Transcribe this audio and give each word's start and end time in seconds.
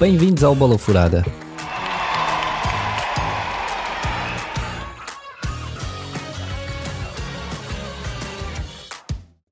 Bem-vindos 0.00 0.44
ao 0.44 0.54
Bola 0.54 0.78
Furada. 0.78 1.24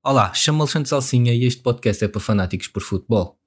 Olá, 0.01 0.33
chamo-me 0.33 0.61
Alexandre 0.61 0.87
Salsinha 0.87 1.33
e 1.33 1.43
este 1.43 1.61
podcast 1.61 2.05
é 2.05 2.07
para 2.07 2.21
fanáticos 2.21 2.69
por 2.69 2.81
futebol. 2.81 3.37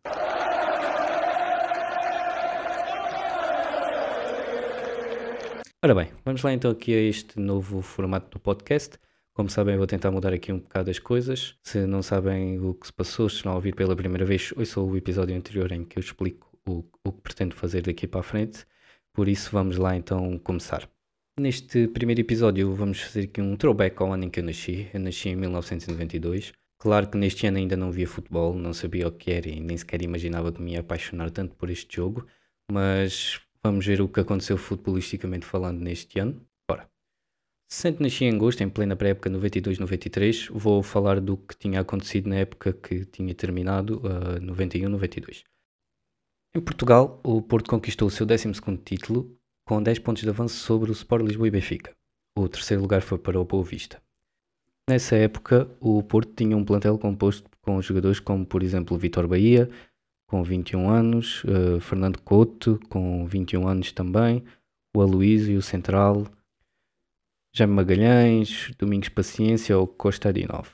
Ora 5.82 5.95
bem, 5.95 6.11
vamos 6.23 6.43
lá 6.43 6.53
então 6.53 6.71
aqui 6.71 6.93
a 6.93 7.01
este 7.01 7.41
novo 7.41 7.80
formato 7.80 8.29
do 8.30 8.39
podcast. 8.39 8.98
Como 9.32 9.48
sabem, 9.48 9.79
vou 9.79 9.87
tentar 9.87 10.11
mudar 10.11 10.35
aqui 10.35 10.53
um 10.53 10.59
bocado 10.59 10.91
as 10.91 10.98
coisas. 10.98 11.55
Se 11.62 11.87
não 11.87 12.03
sabem 12.03 12.61
o 12.61 12.75
que 12.75 12.89
se 12.89 12.93
passou, 12.93 13.30
se 13.30 13.46
não 13.46 13.55
ouvir 13.55 13.75
pela 13.75 13.96
primeira 13.96 14.27
vez, 14.27 14.53
ouçam 14.55 14.87
o 14.87 14.98
episódio 14.98 15.35
anterior 15.35 15.73
em 15.73 15.82
que 15.82 15.98
eu 15.98 16.03
explico 16.03 16.49
o, 16.70 16.84
o 17.05 17.12
que 17.12 17.20
pretendo 17.20 17.55
fazer 17.55 17.83
daqui 17.83 18.06
para 18.06 18.20
a 18.20 18.24
frente. 18.24 18.66
Por 19.12 19.29
isso, 19.29 19.51
vamos 19.52 19.77
lá 19.77 19.97
então 19.97 20.38
começar. 20.38 20.88
Neste 21.38 21.88
primeiro 21.88 22.20
episódio, 22.20 22.74
vamos 22.74 23.01
fazer 23.01 23.23
aqui 23.23 23.41
um 23.41 23.56
throwback 23.56 24.01
ao 24.02 24.12
ano 24.12 24.24
em 24.24 24.30
que 24.30 24.41
eu 24.41 24.45
nasci. 24.45 24.88
Eu 24.93 25.01
nasci 25.01 25.30
em 25.30 25.37
1992. 25.37 26.52
Claro 26.80 27.10
que 27.10 27.19
neste 27.19 27.46
ano 27.46 27.59
ainda 27.59 27.77
não 27.77 27.93
via 27.93 28.09
futebol, 28.09 28.55
não 28.55 28.73
sabia 28.73 29.06
o 29.06 29.12
que 29.12 29.30
era 29.30 29.46
e 29.48 29.60
nem 29.60 29.77
sequer 29.77 30.01
imaginava 30.01 30.51
que 30.51 30.62
me 30.62 30.73
ia 30.73 30.80
apaixonar 30.80 31.30
tanto 31.30 31.55
por 31.55 31.69
este 31.69 31.96
jogo, 31.96 32.27
mas 32.73 33.38
vamos 33.62 33.84
ver 33.84 34.01
o 34.01 34.09
que 34.09 34.21
aconteceu 34.21 34.57
futbolisticamente 34.57 35.45
falando 35.45 35.79
neste 35.79 36.18
ano. 36.18 36.41
Bora. 36.66 36.88
Sendo 37.68 38.01
nasci 38.01 38.24
em 38.24 38.34
agosto, 38.34 38.62
em 38.62 38.68
plena 38.71 38.96
pré-época 38.96 39.29
92-93, 39.29 40.51
vou 40.52 40.82
falar 40.82 41.21
do 41.21 41.37
que 41.37 41.55
tinha 41.55 41.80
acontecido 41.80 42.30
na 42.30 42.37
época 42.37 42.73
que 42.73 43.05
tinha 43.05 43.34
terminado, 43.34 43.98
uh, 43.98 44.41
91-92. 44.41 45.45
Em 46.52 46.60
Portugal, 46.60 47.20
o 47.22 47.40
Porto 47.40 47.70
conquistou 47.70 48.09
o 48.09 48.10
seu 48.10 48.26
12 48.26 48.51
título 48.84 49.38
com 49.65 49.80
10 49.80 50.01
pontos 50.01 50.24
de 50.24 50.29
avanço 50.29 50.57
sobre 50.57 50.90
o 50.90 50.92
Sport 50.92 51.24
Lisboa 51.24 51.46
e 51.46 51.51
Benfica. 51.52 51.95
O 52.37 52.48
terceiro 52.48 52.82
lugar 52.82 53.02
foi 53.02 53.18
para 53.18 53.38
o 53.38 53.45
Boa 53.45 53.62
Vista. 53.62 54.02
Nessa 54.88 55.15
época, 55.15 55.70
o 55.79 56.02
Porto 56.02 56.32
tinha 56.34 56.57
um 56.57 56.65
plantel 56.65 56.98
composto 56.98 57.48
com 57.62 57.80
jogadores 57.80 58.18
como, 58.18 58.45
por 58.45 58.65
exemplo, 58.65 58.98
Vitor 58.98 59.29
Bahia, 59.29 59.70
com 60.26 60.42
21 60.42 60.90
anos, 60.90 61.45
uh, 61.45 61.79
Fernando 61.80 62.20
Couto, 62.20 62.80
com 62.88 63.24
21 63.26 63.68
anos 63.68 63.92
também, 63.92 64.42
o 64.92 65.00
Aloísio, 65.00 65.56
o 65.56 65.62
Central, 65.62 66.26
Jaime 67.54 67.75
Magalhães, 67.75 68.72
Domingos 68.76 69.09
Paciência 69.09 69.78
ou 69.78 69.87
Costa 69.87 70.31
Adinov. 70.31 70.70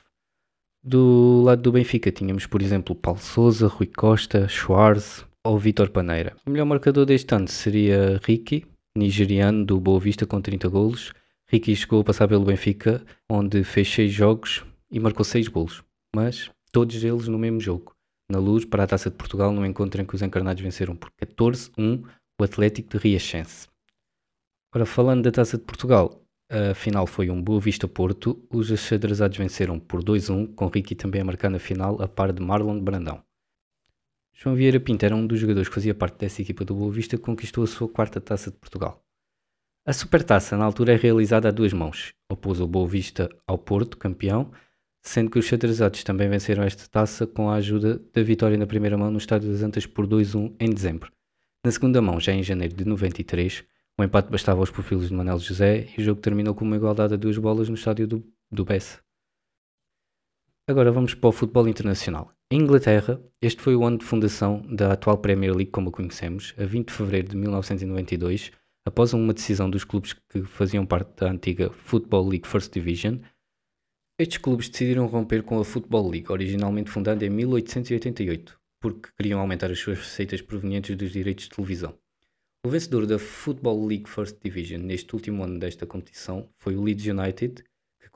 Do 0.83 1.43
lado 1.43 1.61
do 1.61 1.71
Benfica 1.71 2.11
tínhamos, 2.11 2.47
por 2.47 2.63
exemplo, 2.63 2.95
Paulo 2.95 3.19
Souza, 3.19 3.67
Rui 3.67 3.85
Costa, 3.85 4.47
Schwarz 4.47 5.26
ou 5.47 5.57
Vitor 5.57 5.89
Paneira. 5.89 6.35
O 6.45 6.49
melhor 6.49 6.65
marcador 6.65 7.05
deste 7.05 7.33
ano 7.33 7.47
seria 7.47 8.19
Ricky, 8.21 8.65
nigeriano 8.97 9.65
do 9.65 9.79
Boa 9.79 9.97
Vista 9.97 10.25
com 10.25 10.41
30 10.41 10.67
golos. 10.67 11.13
Ricky 11.49 11.73
chegou 11.73 12.01
a 12.01 12.03
passar 12.03 12.27
pelo 12.27 12.43
Benfica, 12.43 13.01
onde 13.31 13.63
fez 13.63 13.89
6 13.93 14.11
jogos 14.11 14.65
e 14.91 14.99
marcou 14.99 15.23
6 15.23 15.47
golos, 15.47 15.81
mas 16.13 16.51
todos 16.73 17.01
eles 17.01 17.29
no 17.29 17.39
mesmo 17.39 17.61
jogo. 17.61 17.93
Na 18.29 18.39
luz, 18.39 18.65
para 18.65 18.83
a 18.83 18.87
Taça 18.87 19.09
de 19.09 19.15
Portugal, 19.15 19.53
no 19.53 19.65
encontro 19.65 20.01
em 20.01 20.05
que 20.05 20.15
os 20.15 20.21
encarnados 20.21 20.61
venceram 20.61 20.97
por 20.97 21.09
14-1 21.11 22.03
o 22.39 22.43
Atlético 22.43 22.89
de 22.89 22.97
Riachense. 22.97 23.69
Ora, 24.75 24.85
falando 24.85 25.23
da 25.23 25.31
Taça 25.31 25.57
de 25.57 25.63
Portugal, 25.63 26.21
a 26.51 26.73
final 26.73 27.07
foi 27.07 27.29
um 27.29 27.41
Boa 27.41 27.61
Vista 27.61 27.87
Porto. 27.87 28.45
Os 28.51 28.69
achadrezados 28.69 29.37
venceram 29.37 29.79
por 29.79 30.03
2-1, 30.03 30.53
com 30.55 30.67
Ricky 30.67 30.93
também 30.93 31.21
a 31.21 31.25
marcar 31.25 31.49
na 31.49 31.57
final, 31.57 32.01
a 32.01 32.07
par 32.07 32.33
de 32.33 32.43
Marlon 32.43 32.81
Brandão. 32.81 33.23
João 34.39 34.55
Vieira 34.55 34.79
Pinto 34.79 35.03
era 35.03 35.15
um 35.15 35.25
dos 35.25 35.39
jogadores 35.39 35.67
que 35.67 35.73
fazia 35.73 35.95
parte 35.95 36.19
dessa 36.19 36.43
equipa 36.43 36.63
do 36.63 36.75
Boa 36.75 36.91
Vista 36.91 37.17
que 37.17 37.23
conquistou 37.23 37.63
a 37.63 37.67
sua 37.67 37.89
quarta 37.89 38.21
taça 38.21 38.51
de 38.51 38.57
Portugal. 38.57 39.03
A 39.83 39.91
Supertaça, 39.91 40.55
na 40.55 40.63
altura, 40.63 40.93
é 40.93 40.95
realizada 40.95 41.47
a 41.47 41.51
duas 41.51 41.73
mãos. 41.73 42.13
Opôs 42.31 42.59
o 42.59 42.67
Boa 42.67 42.87
Vista 42.87 43.27
ao 43.47 43.57
Porto, 43.57 43.97
campeão, 43.97 44.51
sendo 45.01 45.31
que 45.31 45.39
os 45.39 45.45
xadrezados 45.45 46.03
também 46.03 46.29
venceram 46.29 46.61
esta 46.61 46.87
taça 46.87 47.25
com 47.25 47.49
a 47.49 47.55
ajuda 47.55 47.99
da 48.13 48.21
vitória 48.21 48.55
na 48.59 48.67
primeira 48.67 48.95
mão 48.95 49.09
no 49.09 49.17
Estádio 49.17 49.51
das 49.51 49.63
Antas 49.63 49.87
por 49.87 50.05
2-1 50.05 50.55
em 50.59 50.69
dezembro. 50.69 51.11
Na 51.65 51.71
segunda 51.71 51.99
mão, 51.99 52.19
já 52.19 52.31
em 52.31 52.43
janeiro 52.43 52.75
de 52.75 52.85
93, 52.85 53.63
o 53.99 54.03
empate 54.03 54.29
bastava 54.29 54.59
aos 54.59 54.69
pupilos 54.69 55.07
de 55.07 55.15
Manel 55.15 55.39
José 55.39 55.87
e 55.97 56.01
o 56.01 56.03
jogo 56.03 56.21
terminou 56.21 56.53
com 56.53 56.63
uma 56.63 56.75
igualdade 56.75 57.15
a 57.15 57.17
duas 57.17 57.39
bolas 57.39 57.69
no 57.69 57.75
estádio 57.75 58.05
do, 58.05 58.23
do 58.51 58.63
Bessa. 58.63 58.99
Agora 60.69 60.91
vamos 60.91 61.13
para 61.13 61.29
o 61.29 61.31
futebol 61.31 61.65
internacional. 61.65 62.29
Em 62.51 62.59
Inglaterra, 62.59 63.21
este 63.41 63.61
foi 63.61 63.73
o 63.73 63.85
ano 63.85 63.99
de 63.99 64.03
fundação 64.03 64.61
da 64.67 64.91
atual 64.91 65.17
Premier 65.17 65.55
League 65.55 65.71
como 65.71 65.87
a 65.87 65.91
conhecemos, 65.93 66.53
a 66.57 66.65
20 66.65 66.89
de 66.89 66.93
fevereiro 66.93 67.29
de 67.29 67.37
1992, 67.37 68.51
após 68.85 69.13
uma 69.13 69.33
decisão 69.33 69.69
dos 69.69 69.85
clubes 69.85 70.11
que 70.11 70.43
faziam 70.43 70.85
parte 70.85 71.15
da 71.21 71.31
antiga 71.31 71.71
Football 71.71 72.27
League 72.27 72.45
First 72.45 72.73
Division. 72.73 73.19
Estes 74.19 74.39
clubes 74.39 74.67
decidiram 74.67 75.07
romper 75.07 75.41
com 75.41 75.57
a 75.57 75.63
Football 75.63 76.09
League, 76.09 76.29
originalmente 76.29 76.89
fundada 76.89 77.25
em 77.25 77.29
1888, 77.29 78.59
porque 78.81 79.09
queriam 79.15 79.39
aumentar 79.39 79.71
as 79.71 79.79
suas 79.79 79.99
receitas 79.99 80.41
provenientes 80.41 80.97
dos 80.97 81.13
direitos 81.13 81.45
de 81.45 81.51
televisão. 81.51 81.97
O 82.65 82.69
vencedor 82.69 83.05
da 83.05 83.17
Football 83.17 83.87
League 83.87 84.09
First 84.09 84.37
Division 84.43 84.81
neste 84.81 85.15
último 85.15 85.45
ano 85.45 85.59
desta 85.59 85.87
competição 85.87 86.49
foi 86.59 86.75
o 86.75 86.83
Leeds 86.83 87.05
United, 87.05 87.63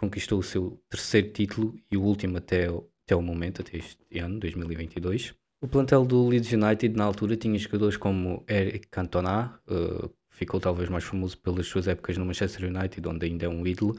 conquistou 0.01 0.39
o 0.39 0.44
seu 0.44 0.81
terceiro 0.89 1.29
título 1.29 1.75
e 1.91 1.95
o 1.95 2.01
último 2.01 2.38
até, 2.38 2.66
até 3.06 3.16
o 3.16 3.22
momento, 3.22 3.62
até 3.62 3.78
este 3.78 4.19
ano, 4.19 4.39
2022. 4.39 5.35
O 5.62 5.67
plantel 5.67 6.03
do 6.03 6.28
Leeds 6.28 6.51
United 6.51 6.97
na 6.97 7.03
altura 7.03 7.38
tinha 7.38 7.57
jogadores 7.59 7.97
como 7.97 8.44
Eric 8.50 8.88
Cantona, 8.88 9.62
uh, 9.69 10.12
ficou 10.31 10.59
talvez 10.59 10.89
mais 10.89 11.03
famoso 11.03 11.38
pelas 11.38 11.67
suas 11.67 11.88
épocas 11.88 12.17
no 12.17 12.25
Manchester 12.25 12.67
United, 12.67 13.07
onde 13.07 13.28
ainda 13.28 13.45
é 13.45 13.50
um 13.50 13.66
ídolo, 13.66 13.95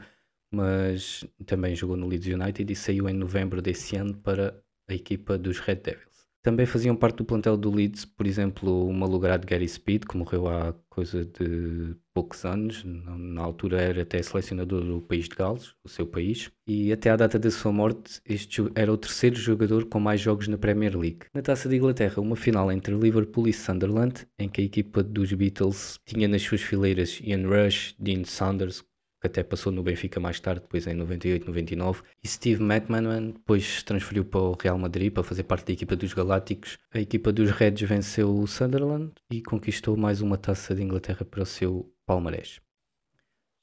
mas 0.51 1.25
também 1.45 1.73
jogou 1.73 1.95
no 1.95 2.05
Leeds 2.05 2.27
United 2.27 2.69
e 2.69 2.75
saiu 2.75 3.07
em 3.07 3.13
novembro 3.13 3.61
desse 3.61 3.95
ano 3.95 4.13
para 4.13 4.61
a 4.89 4.93
equipa 4.93 5.37
dos 5.37 5.59
Red 5.59 5.75
Devils. 5.75 6.12
Também 6.43 6.65
faziam 6.65 6.93
parte 6.93 7.15
do 7.15 7.25
plantel 7.25 7.55
do 7.55 7.73
Leeds, 7.73 8.03
por 8.03 8.27
exemplo, 8.27 8.85
o 8.85 8.93
malogrado 8.93 9.47
Gary 9.47 9.67
Speed, 9.67 10.03
que 10.03 10.17
morreu 10.17 10.49
há 10.49 10.75
coisa 10.89 11.23
de 11.23 11.95
poucos 12.13 12.43
anos, 12.43 12.83
na 12.83 13.41
altura 13.41 13.81
era 13.81 14.01
até 14.01 14.21
selecionador 14.21 14.83
do 14.83 15.01
país 15.01 15.29
de 15.29 15.35
Gales, 15.35 15.73
o 15.85 15.89
seu 15.89 16.05
país, 16.05 16.51
e 16.67 16.91
até 16.91 17.09
à 17.09 17.15
data 17.15 17.39
da 17.39 17.49
sua 17.49 17.71
morte 17.71 18.21
este 18.25 18.61
era 18.75 18.91
o 18.91 18.97
terceiro 18.97 19.37
jogador 19.37 19.85
com 19.85 20.01
mais 20.01 20.19
jogos 20.19 20.49
na 20.49 20.57
Premier 20.57 20.95
League. 20.97 21.25
Na 21.33 21.41
Taça 21.41 21.69
de 21.69 21.77
Inglaterra, 21.77 22.21
uma 22.21 22.35
final 22.35 22.69
entre 22.71 22.93
Liverpool 22.93 23.47
e 23.47 23.53
Sunderland, 23.53 24.27
em 24.37 24.49
que 24.49 24.61
a 24.61 24.65
equipa 24.65 25.01
dos 25.01 25.31
Beatles 25.31 25.97
tinha 26.05 26.27
nas 26.27 26.41
suas 26.41 26.61
fileiras 26.61 27.21
Ian 27.23 27.47
Rush, 27.47 27.95
Dean 27.97 28.25
Saunders, 28.25 28.83
que 29.23 29.27
até 29.27 29.41
passou 29.41 29.71
no 29.71 29.81
Benfica 29.81 30.19
mais 30.19 30.37
tarde, 30.37 30.59
depois 30.59 30.85
em 30.85 30.93
98, 30.93 31.47
99. 31.47 32.03
E 32.21 32.27
Steve 32.27 32.61
McManaman 32.61 33.31
depois 33.31 33.65
se 33.65 33.85
transferiu 33.85 34.25
para 34.25 34.41
o 34.41 34.57
Real 34.61 34.77
Madrid 34.77 35.13
para 35.13 35.23
fazer 35.23 35.43
parte 35.43 35.65
da 35.65 35.71
equipa 35.71 35.95
dos 35.95 36.13
Galácticos. 36.13 36.77
A 36.93 36.99
equipa 36.99 37.31
dos 37.31 37.49
Reds 37.49 37.87
venceu 37.87 38.37
o 38.37 38.45
Sunderland 38.45 39.13
e 39.31 39.41
conquistou 39.41 39.95
mais 39.95 40.19
uma 40.21 40.37
taça 40.37 40.75
de 40.75 40.83
Inglaterra 40.83 41.23
para 41.23 41.41
o 41.41 41.45
seu 41.45 41.89
palmarés. 42.05 42.59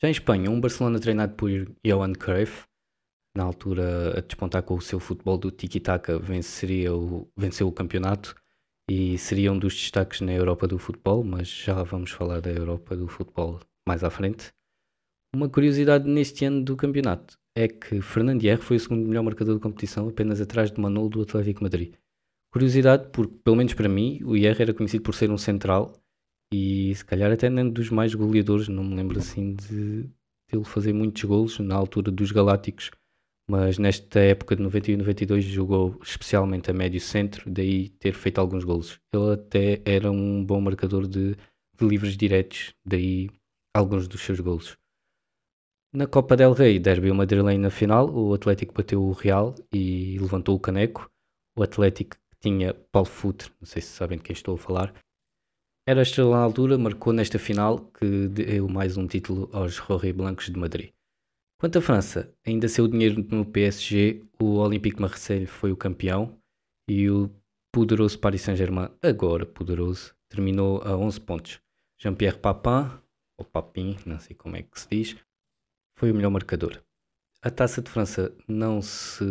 Já 0.00 0.08
em 0.08 0.12
Espanha, 0.12 0.50
um 0.50 0.58
Barcelona 0.58 0.98
treinado 0.98 1.34
por 1.34 1.50
Johan 1.84 2.14
Cruyff, 2.14 2.64
na 3.36 3.44
altura 3.44 4.18
a 4.18 4.22
despontar 4.22 4.62
com 4.62 4.76
o 4.76 4.80
seu 4.80 4.98
futebol 4.98 5.36
do 5.36 5.50
tiki-taka, 5.50 6.18
venceu 6.18 7.68
o 7.68 7.72
campeonato 7.72 8.34
e 8.88 9.18
seria 9.18 9.52
um 9.52 9.58
dos 9.58 9.74
destaques 9.74 10.22
na 10.22 10.32
Europa 10.32 10.66
do 10.66 10.78
futebol, 10.78 11.22
mas 11.22 11.48
já 11.48 11.82
vamos 11.82 12.12
falar 12.12 12.40
da 12.40 12.50
Europa 12.50 12.96
do 12.96 13.06
futebol 13.06 13.60
mais 13.86 14.02
à 14.02 14.08
frente. 14.08 14.54
Uma 15.32 15.48
curiosidade 15.48 16.08
neste 16.08 16.44
ano 16.44 16.64
do 16.64 16.76
campeonato 16.76 17.38
é 17.56 17.68
que 17.68 18.00
Fernando 18.00 18.42
Hierro 18.42 18.62
foi 18.62 18.76
o 18.76 18.80
segundo 18.80 19.06
melhor 19.06 19.22
marcador 19.22 19.54
da 19.54 19.60
competição, 19.60 20.08
apenas 20.08 20.40
atrás 20.40 20.72
de 20.72 20.80
Manolo 20.80 21.08
do 21.08 21.22
Atlético 21.22 21.62
Madrid. 21.62 21.94
Curiosidade, 22.52 23.10
porque, 23.12 23.36
pelo 23.44 23.56
menos 23.56 23.72
para 23.72 23.88
mim, 23.88 24.20
o 24.24 24.36
Hierro 24.36 24.60
era 24.60 24.74
conhecido 24.74 25.04
por 25.04 25.14
ser 25.14 25.30
um 25.30 25.38
central 25.38 25.92
e 26.52 26.92
se 26.96 27.04
calhar 27.04 27.30
até 27.30 27.48
nem 27.48 27.70
dos 27.70 27.90
mais 27.90 28.12
goleadores, 28.12 28.66
não 28.66 28.82
me 28.82 28.96
lembro 28.96 29.20
assim 29.20 29.54
de, 29.54 30.02
de 30.02 30.10
ele 30.52 30.64
fazer 30.64 30.92
muitos 30.92 31.22
golos 31.22 31.60
na 31.60 31.76
altura 31.76 32.10
dos 32.10 32.32
Galácticos, 32.32 32.90
mas 33.48 33.78
nesta 33.78 34.18
época 34.18 34.56
de 34.56 34.62
91 34.62 34.94
e 34.94 34.96
92 34.96 35.44
jogou 35.44 35.96
especialmente 36.02 36.72
a 36.72 36.74
médio 36.74 37.00
centro, 37.00 37.48
daí 37.48 37.88
ter 37.88 38.14
feito 38.14 38.40
alguns 38.40 38.64
golos. 38.64 38.98
Ele 39.14 39.32
até 39.32 39.80
era 39.84 40.10
um 40.10 40.44
bom 40.44 40.60
marcador 40.60 41.06
de, 41.06 41.36
de 41.36 41.86
livres 41.86 42.16
diretos, 42.16 42.74
daí 42.84 43.30
alguns 43.72 44.08
dos 44.08 44.22
seus 44.22 44.40
golos. 44.40 44.79
Na 45.92 46.06
Copa 46.06 46.36
del 46.36 46.52
Rey, 46.52 46.78
derby 46.78 47.10
madrilenho 47.12 47.60
na 47.60 47.68
final, 47.68 48.08
o 48.08 48.32
Atlético 48.32 48.72
bateu 48.72 49.02
o 49.02 49.10
Real 49.10 49.56
e 49.72 50.16
levantou 50.20 50.54
o 50.54 50.60
caneco. 50.60 51.10
O 51.56 51.64
Atlético 51.64 52.16
tinha 52.38 52.72
Paulo 52.92 53.08
Futre, 53.08 53.50
não 53.60 53.66
sei 53.66 53.82
se 53.82 53.88
sabem 53.88 54.16
de 54.16 54.22
quem 54.22 54.32
estou 54.32 54.54
a 54.54 54.58
falar. 54.58 54.94
Era 55.84 56.02
estrela 56.02 56.36
na 56.36 56.44
altura, 56.44 56.78
marcou 56.78 57.12
nesta 57.12 57.40
final 57.40 57.80
que 57.80 58.28
deu 58.28 58.68
mais 58.68 58.96
um 58.96 59.08
título 59.08 59.50
aos 59.52 59.78
Rorri 59.78 60.12
Blancos 60.12 60.46
de 60.46 60.56
Madrid. 60.56 60.90
Quanto 61.58 61.78
à 61.78 61.82
França, 61.82 62.32
ainda 62.46 62.68
seu 62.68 62.86
dinheiro 62.86 63.26
no 63.28 63.44
PSG, 63.44 64.22
o 64.40 64.58
Olympique 64.58 65.00
Marseille 65.00 65.46
foi 65.46 65.72
o 65.72 65.76
campeão 65.76 66.38
e 66.88 67.10
o 67.10 67.28
poderoso 67.72 68.16
Paris 68.16 68.42
Saint-Germain, 68.42 68.90
agora 69.02 69.44
poderoso, 69.44 70.14
terminou 70.28 70.80
a 70.82 70.96
11 70.96 71.20
pontos. 71.20 71.60
Jean-Pierre 71.98 72.38
Papin, 72.38 72.96
ou 73.36 73.44
Papin, 73.44 73.98
não 74.06 74.20
sei 74.20 74.36
como 74.36 74.54
é 74.54 74.62
que 74.62 74.80
se 74.80 74.88
diz, 74.88 75.16
foi 76.00 76.10
o 76.10 76.14
melhor 76.14 76.30
marcador. 76.30 76.82
A 77.42 77.50
Taça 77.50 77.82
de 77.82 77.90
França 77.90 78.34
não 78.48 78.80
se 78.80 79.22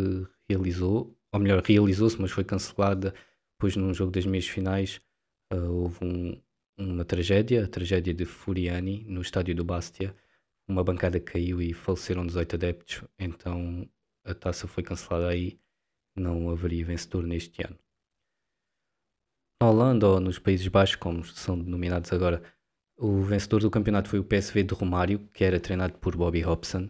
realizou, 0.48 1.18
ou 1.32 1.40
melhor, 1.40 1.60
realizou-se, 1.64 2.20
mas 2.22 2.30
foi 2.30 2.44
cancelada, 2.44 3.12
pois 3.58 3.74
num 3.74 3.92
jogo 3.92 4.12
das 4.12 4.24
meias 4.24 4.46
finais 4.46 5.00
uh, 5.52 5.68
houve 5.68 5.98
um, 6.04 6.40
uma 6.78 7.04
tragédia, 7.04 7.64
a 7.64 7.68
tragédia 7.68 8.14
de 8.14 8.24
Furiani, 8.24 9.04
no 9.08 9.20
estádio 9.20 9.52
do 9.52 9.64
Bastia. 9.64 10.14
Uma 10.68 10.84
bancada 10.84 11.18
caiu 11.18 11.60
e 11.60 11.74
faleceram 11.74 12.24
18 12.24 12.54
adeptos, 12.54 13.02
então 13.18 13.84
a 14.24 14.32
taça 14.32 14.68
foi 14.68 14.84
cancelada 14.84 15.28
aí, 15.28 15.58
não 16.14 16.50
haveria 16.50 16.86
vencedor 16.86 17.24
neste 17.24 17.66
ano. 17.66 17.76
Na 19.60 19.70
Holanda 19.70 20.06
ou 20.06 20.20
nos 20.20 20.38
Países 20.38 20.68
Baixos, 20.68 20.94
como 20.94 21.24
são 21.24 21.58
denominados 21.58 22.12
agora, 22.12 22.40
o 23.00 23.22
vencedor 23.22 23.60
do 23.60 23.70
campeonato 23.70 24.08
foi 24.08 24.18
o 24.18 24.24
PSV 24.24 24.62
de 24.62 24.74
Romário, 24.74 25.18
que 25.32 25.42
era 25.42 25.58
treinado 25.58 25.94
por 25.94 26.14
Bobby 26.14 26.40
Robson. 26.40 26.88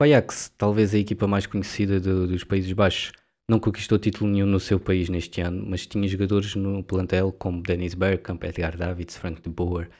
O 0.00 0.04
Ajax, 0.04 0.54
talvez 0.56 0.94
a 0.94 0.98
equipa 0.98 1.26
mais 1.26 1.46
conhecida 1.46 2.00
de, 2.00 2.26
dos 2.26 2.44
Países 2.44 2.72
Baixos, 2.72 3.12
não 3.48 3.58
conquistou 3.58 3.98
título 3.98 4.30
nenhum 4.30 4.46
no 4.46 4.60
seu 4.60 4.78
país 4.78 5.08
neste 5.08 5.40
ano, 5.40 5.66
mas 5.66 5.86
tinha 5.86 6.06
jogadores 6.06 6.54
no 6.54 6.84
plantel 6.84 7.32
como 7.32 7.62
Dennis 7.62 7.94
Bergkamp, 7.94 8.42
Edgar 8.44 8.76
Davids, 8.76 9.16
Frank 9.16 9.42
de 9.42 9.48
Boer 9.50 9.90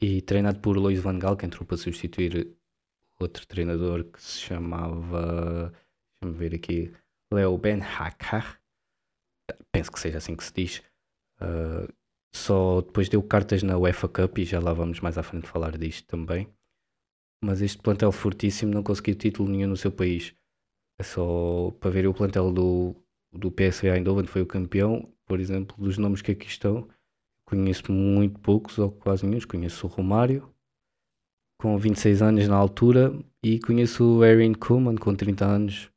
e 0.00 0.22
treinado 0.22 0.58
por 0.60 0.76
Lois 0.78 0.98
Van 0.98 1.18
Gaal, 1.18 1.36
que 1.36 1.44
entrou 1.44 1.66
para 1.66 1.76
substituir 1.76 2.56
outro 3.20 3.46
treinador 3.46 4.04
que 4.04 4.22
se 4.22 4.40
chamava, 4.40 5.70
deixa-me 6.22 6.38
ver 6.38 6.54
aqui, 6.54 6.90
Leo 7.30 7.58
Ben 7.58 7.82
Hakkar 7.82 8.60
penso 9.72 9.90
que 9.90 10.00
seja 10.00 10.18
assim 10.18 10.36
que 10.36 10.44
se 10.44 10.52
diz. 10.52 10.82
Uh, 11.40 11.92
só 12.34 12.80
depois 12.80 13.08
deu 13.08 13.22
cartas 13.22 13.62
na 13.62 13.76
UEFA 13.76 14.08
Cup 14.08 14.38
e 14.38 14.44
já 14.44 14.60
lá 14.60 14.72
vamos 14.72 15.00
mais 15.00 15.18
à 15.18 15.22
frente 15.22 15.48
falar 15.48 15.76
disto 15.76 16.06
também. 16.06 16.48
Mas 17.42 17.62
este 17.62 17.78
plantel 17.78 18.12
fortíssimo 18.12 18.72
não 18.72 18.82
conseguiu 18.82 19.14
título 19.14 19.48
nenhum 19.48 19.68
no 19.68 19.76
seu 19.76 19.90
país. 19.90 20.34
É 20.98 21.02
só 21.02 21.70
para 21.80 21.90
ver 21.90 22.06
o 22.06 22.14
plantel 22.14 22.52
do, 22.52 22.94
do 23.32 23.50
PSV 23.50 23.88
Eindhoven 23.88 24.26
foi 24.26 24.42
o 24.42 24.46
campeão, 24.46 25.10
por 25.26 25.40
exemplo, 25.40 25.76
dos 25.78 25.96
nomes 25.96 26.20
que 26.20 26.32
aqui 26.32 26.46
estão. 26.46 26.88
Conheço 27.44 27.90
muito 27.90 28.38
poucos 28.40 28.78
ou 28.78 28.90
quase 28.90 29.26
nenhum. 29.26 29.40
Conheço 29.40 29.86
o 29.86 29.90
Romário, 29.90 30.52
com 31.58 31.76
26 31.76 32.22
anos 32.22 32.48
na 32.48 32.56
altura, 32.56 33.18
e 33.42 33.58
conheço 33.58 34.18
o 34.18 34.24
Erin 34.24 34.52
Kuhlman, 34.52 34.96
com 34.96 35.14
30 35.14 35.44
anos, 35.44 35.89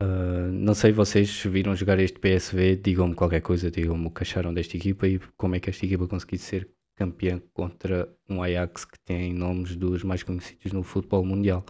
Uh, 0.00 0.52
não 0.52 0.74
sei 0.74 0.92
vocês 0.92 1.42
viram 1.44 1.74
jogar 1.74 1.98
este 1.98 2.20
PSV, 2.20 2.76
digam-me 2.76 3.14
qualquer 3.14 3.40
coisa, 3.40 3.70
digam-me 3.70 4.06
o 4.06 4.10
que 4.10 4.22
acharam 4.22 4.54
desta 4.54 4.76
equipa 4.76 5.08
e 5.08 5.18
como 5.36 5.56
é 5.56 5.60
que 5.60 5.70
esta 5.70 5.84
equipa 5.84 6.06
conseguiu 6.06 6.38
ser 6.38 6.70
campeã 6.96 7.40
contra 7.52 8.12
um 8.28 8.42
Ajax 8.42 8.84
que 8.84 8.98
tem 9.04 9.32
nomes 9.32 9.76
dos 9.76 10.04
mais 10.04 10.22
conhecidos 10.22 10.72
no 10.72 10.82
futebol 10.82 11.24
mundial. 11.24 11.64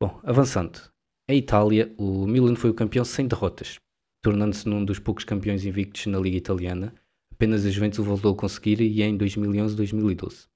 Bom, 0.00 0.20
avançando. 0.22 0.80
A 1.28 1.34
Itália, 1.34 1.94
o 1.98 2.26
Milan 2.26 2.54
foi 2.54 2.70
o 2.70 2.74
campeão 2.74 3.04
sem 3.04 3.26
derrotas, 3.26 3.78
tornando-se 4.22 4.68
num 4.68 4.84
dos 4.84 4.98
poucos 4.98 5.24
campeões 5.24 5.64
invictos 5.64 6.06
na 6.06 6.18
Liga 6.18 6.36
Italiana. 6.36 6.94
Apenas 7.32 7.66
a 7.66 7.70
Juventus 7.70 7.98
o 7.98 8.04
voltou 8.04 8.32
a 8.32 8.36
conseguir 8.36 8.80
e 8.80 9.02
é 9.02 9.06
em 9.06 9.18
2011-2012. 9.18 10.48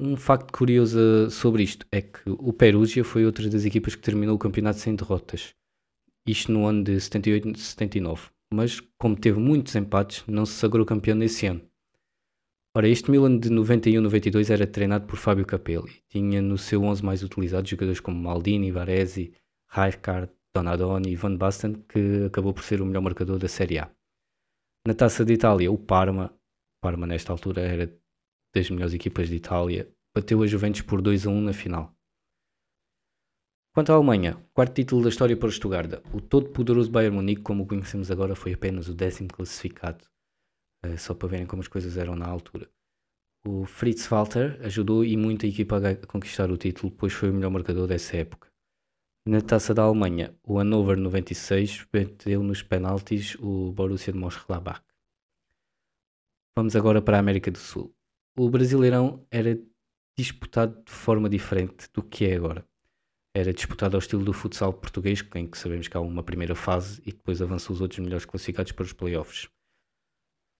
Um 0.00 0.16
facto 0.16 0.52
curioso 0.52 1.28
sobre 1.28 1.64
isto 1.64 1.84
é 1.90 2.00
que 2.00 2.20
o 2.30 2.52
Perugia 2.52 3.02
foi 3.02 3.26
outra 3.26 3.50
das 3.50 3.64
equipas 3.64 3.96
que 3.96 4.02
terminou 4.02 4.36
o 4.36 4.38
campeonato 4.38 4.78
sem 4.78 4.94
derrotas. 4.94 5.56
Isto 6.24 6.52
no 6.52 6.66
ano 6.66 6.84
de 6.84 7.00
78 7.00 7.48
e 7.50 7.58
79. 7.58 8.30
Mas, 8.54 8.78
como 8.96 9.16
teve 9.16 9.40
muitos 9.40 9.74
empates, 9.74 10.22
não 10.28 10.46
se 10.46 10.52
sagrou 10.52 10.86
campeão 10.86 11.16
nesse 11.16 11.46
ano. 11.46 11.62
Ora, 12.76 12.88
este 12.88 13.10
Milan 13.10 13.38
de 13.38 13.50
91-92 13.50 14.50
era 14.50 14.68
treinado 14.68 15.04
por 15.04 15.16
Fábio 15.16 15.44
Capelli. 15.44 16.00
Tinha 16.08 16.40
no 16.40 16.56
seu 16.56 16.84
11 16.84 17.04
mais 17.04 17.24
utilizado 17.24 17.66
jogadores 17.66 17.98
como 17.98 18.22
Maldini, 18.22 18.70
Varese, 18.70 19.32
Rijkaard, 19.68 20.30
Donadoni 20.54 21.10
e 21.10 21.16
Van 21.16 21.36
Basten, 21.36 21.74
que 21.88 22.26
acabou 22.26 22.54
por 22.54 22.62
ser 22.62 22.80
o 22.80 22.86
melhor 22.86 23.00
marcador 23.00 23.40
da 23.40 23.48
Série 23.48 23.80
A. 23.80 23.90
Na 24.86 24.94
Taça 24.94 25.24
de 25.24 25.32
Itália, 25.32 25.72
o 25.72 25.76
Parma, 25.76 26.32
Parma 26.80 27.04
nesta 27.04 27.32
altura 27.32 27.62
era 27.62 27.92
das 28.54 28.70
melhores 28.70 28.94
equipas 28.94 29.28
de 29.28 29.36
Itália, 29.36 29.90
bateu 30.14 30.42
a 30.42 30.46
Juventus 30.46 30.82
por 30.82 31.00
2 31.00 31.26
a 31.26 31.30
1 31.30 31.40
na 31.40 31.52
final. 31.52 31.94
Quanto 33.74 33.92
à 33.92 33.94
Alemanha, 33.94 34.44
quarto 34.52 34.74
título 34.74 35.02
da 35.02 35.08
história 35.08 35.36
para 35.36 35.48
o 35.48 35.52
Stuttgart, 35.52 36.02
o 36.12 36.20
todo-poderoso 36.20 36.90
Bayern 36.90 37.14
Munique, 37.14 37.42
como 37.42 37.62
o 37.62 37.66
conhecemos 37.66 38.10
agora, 38.10 38.34
foi 38.34 38.54
apenas 38.54 38.88
o 38.88 38.94
décimo 38.94 39.28
classificado, 39.28 40.04
eh, 40.82 40.96
só 40.96 41.14
para 41.14 41.28
verem 41.28 41.46
como 41.46 41.62
as 41.62 41.68
coisas 41.68 41.96
eram 41.96 42.16
na 42.16 42.26
altura. 42.26 42.68
O 43.46 43.64
Fritz 43.64 44.08
Walter 44.08 44.58
ajudou 44.64 45.04
e 45.04 45.16
muito 45.16 45.46
a 45.46 45.48
equipa 45.48 45.76
a 45.76 46.06
conquistar 46.06 46.50
o 46.50 46.56
título, 46.56 46.90
pois 46.90 47.12
foi 47.12 47.30
o 47.30 47.34
melhor 47.34 47.50
marcador 47.50 47.86
dessa 47.86 48.16
época. 48.16 48.48
Na 49.24 49.40
taça 49.40 49.72
da 49.72 49.82
Alemanha, 49.82 50.34
o 50.42 50.58
Hannover 50.58 50.96
96 50.96 51.86
bateu 51.92 52.42
nos 52.42 52.62
penaltis 52.62 53.36
o 53.38 53.70
Borussia 53.72 54.12
de 54.12 54.18
Mönchengladbach. 54.18 54.82
Vamos 56.56 56.74
agora 56.74 57.00
para 57.00 57.18
a 57.18 57.20
América 57.20 57.50
do 57.50 57.58
Sul 57.58 57.94
o 58.44 58.50
Brasileirão 58.50 59.26
era 59.30 59.58
disputado 60.16 60.82
de 60.84 60.92
forma 60.92 61.28
diferente 61.28 61.88
do 61.92 62.02
que 62.02 62.24
é 62.24 62.34
agora. 62.34 62.66
Era 63.34 63.52
disputado 63.52 63.96
ao 63.96 64.00
estilo 64.00 64.24
do 64.24 64.32
futsal 64.32 64.72
português, 64.72 65.24
em 65.34 65.46
que 65.46 65.58
sabemos 65.58 65.86
que 65.86 65.96
há 65.96 66.00
uma 66.00 66.22
primeira 66.22 66.54
fase 66.54 67.00
e 67.06 67.12
depois 67.12 67.40
avançam 67.40 67.74
os 67.74 67.80
outros 67.80 68.00
melhores 68.00 68.24
classificados 68.24 68.72
para 68.72 68.84
os 68.84 68.92
playoffs. 68.92 69.48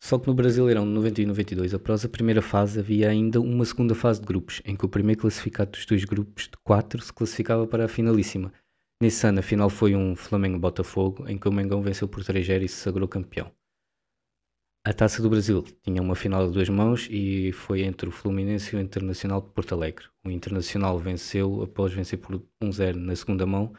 Só 0.01 0.19
que 0.19 0.29
no 0.29 0.35
Brasileirão 0.35 0.85
de 0.85 0.93
91 0.93 1.23
e 1.23 1.27
92, 1.27 1.75
após 1.75 2.05
a 2.05 2.09
primeira 2.09 2.41
fase, 2.41 2.79
havia 2.79 3.09
ainda 3.09 3.41
uma 3.41 3.65
segunda 3.65 3.95
fase 3.97 4.21
de 4.21 4.27
grupos, 4.27 4.63
em 4.65 4.77
que 4.77 4.85
o 4.85 4.89
primeiro 4.89 5.21
classificado 5.21 5.73
dos 5.73 5.85
dois 5.85 6.05
grupos 6.05 6.45
de 6.45 6.57
quatro 6.63 7.03
se 7.03 7.13
classificava 7.13 7.67
para 7.67 7.87
a 7.87 7.89
finalíssima. 7.89 8.53
Nesse 9.03 9.27
ano, 9.27 9.41
a 9.41 9.43
final 9.43 9.69
foi 9.69 9.97
um 9.97 10.15
Flamengo-Botafogo, 10.15 11.29
em 11.29 11.37
que 11.37 11.49
o 11.49 11.53
Mengão 11.53 11.83
venceu 11.83 12.07
por 12.07 12.23
3-0 12.23 12.63
e 12.63 12.69
se 12.69 12.77
sagrou 12.77 13.09
campeão. 13.09 13.53
A 14.85 14.93
Taça 14.93 15.21
do 15.21 15.29
Brasil 15.29 15.63
tinha 15.83 16.01
uma 16.01 16.15
final 16.15 16.47
de 16.47 16.55
duas 16.55 16.69
mãos 16.69 17.09
e 17.11 17.53
foi 17.53 17.83
entre 17.83 18.09
o 18.09 18.13
Fluminense 18.13 18.75
e 18.75 18.79
o 18.79 18.81
Internacional 18.81 19.43
de 19.43 19.49
Porto 19.49 19.75
Alegre. 19.75 20.07
O 20.25 20.31
Internacional 20.31 20.99
venceu 20.99 21.63
após 21.63 21.93
vencer 21.93 22.19
por 22.19 22.43
1-0 22.63 22.95
na 22.95 23.15
segunda 23.15 23.45
mão, 23.45 23.75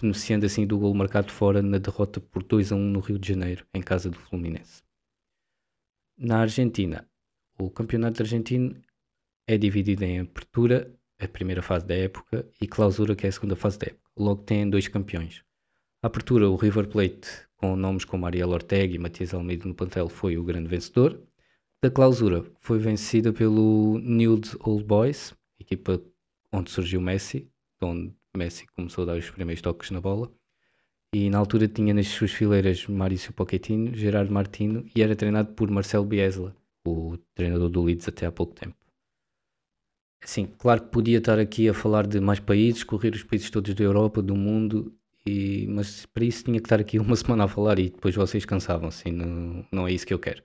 beneficiando 0.00 0.46
assim 0.46 0.66
do 0.66 0.78
gol 0.78 0.94
marcado 0.94 1.32
fora 1.32 1.62
na 1.62 1.78
derrota 1.78 2.20
por 2.20 2.44
2 2.44 2.70
1 2.70 2.78
no 2.78 3.00
Rio 3.00 3.18
de 3.18 3.28
Janeiro, 3.28 3.66
em 3.74 3.82
casa 3.82 4.08
do 4.08 4.18
Fluminense. 4.18 4.82
Na 6.16 6.40
Argentina, 6.40 7.08
o 7.58 7.70
campeonato 7.70 8.22
argentino 8.22 8.80
é 9.48 9.58
dividido 9.58 10.04
em 10.04 10.20
apertura, 10.20 10.94
a 11.18 11.26
primeira 11.26 11.62
fase 11.62 11.86
da 11.86 11.94
época, 11.94 12.48
e 12.60 12.68
clausura, 12.68 13.16
que 13.16 13.26
é 13.26 13.28
a 13.30 13.32
segunda 13.32 13.56
fase 13.56 13.78
da 13.78 13.86
época. 13.86 14.10
Logo 14.16 14.42
tem 14.42 14.68
dois 14.68 14.86
campeões. 14.86 15.42
A 16.02 16.06
apertura, 16.06 16.48
o 16.48 16.56
River 16.56 16.88
Plate 16.88 17.49
com 17.60 17.76
nomes 17.76 18.06
como 18.06 18.24
Ariel 18.24 18.48
Ortega 18.48 18.94
e 18.94 18.98
Matias 18.98 19.34
Almeida 19.34 19.68
no 19.68 19.74
plantel, 19.74 20.08
foi 20.08 20.38
o 20.38 20.42
grande 20.42 20.66
vencedor. 20.66 21.20
Da 21.82 21.90
clausura 21.90 22.44
foi 22.58 22.78
vencida 22.78 23.32
pelo 23.32 23.98
Nude 23.98 24.50
Old 24.60 24.82
Boys, 24.84 25.34
equipa 25.58 26.02
onde 26.50 26.70
surgiu 26.70 27.00
Messi, 27.00 27.50
onde 27.82 28.14
Messi 28.34 28.66
começou 28.74 29.02
a 29.02 29.08
dar 29.08 29.18
os 29.18 29.28
primeiros 29.30 29.60
toques 29.60 29.90
na 29.90 30.00
bola. 30.00 30.32
E 31.14 31.28
na 31.28 31.38
altura 31.38 31.68
tinha 31.68 31.92
nas 31.92 32.08
suas 32.08 32.32
fileiras 32.32 32.86
Maurício 32.86 33.32
Pochettino, 33.32 33.94
Gerardo 33.94 34.32
Martino 34.32 34.86
e 34.94 35.02
era 35.02 35.14
treinado 35.14 35.52
por 35.52 35.70
Marcelo 35.70 36.04
Biesla, 36.04 36.56
o 36.86 37.18
treinador 37.34 37.68
do 37.68 37.82
Leeds 37.82 38.08
até 38.08 38.26
há 38.26 38.32
pouco 38.32 38.54
tempo. 38.54 38.76
Assim, 40.22 40.46
claro 40.46 40.82
que 40.82 40.90
podia 40.90 41.18
estar 41.18 41.38
aqui 41.38 41.68
a 41.68 41.74
falar 41.74 42.06
de 42.06 42.20
mais 42.20 42.40
países, 42.40 42.84
correr 42.84 43.14
os 43.14 43.22
países 43.22 43.50
todos 43.50 43.74
da 43.74 43.84
Europa, 43.84 44.22
do 44.22 44.36
mundo 44.36 44.94
e, 45.26 45.66
mas 45.68 46.06
para 46.06 46.24
isso 46.24 46.44
tinha 46.44 46.58
que 46.58 46.66
estar 46.66 46.80
aqui 46.80 46.98
uma 47.00 47.16
semana 47.16 47.44
a 47.44 47.48
falar 47.48 47.78
e 47.78 47.90
depois 47.90 48.14
vocês 48.14 48.44
cansavam-se 48.44 49.10
não, 49.10 49.66
não 49.70 49.88
é 49.88 49.92
isso 49.92 50.06
que 50.06 50.14
eu 50.14 50.18
quero. 50.18 50.42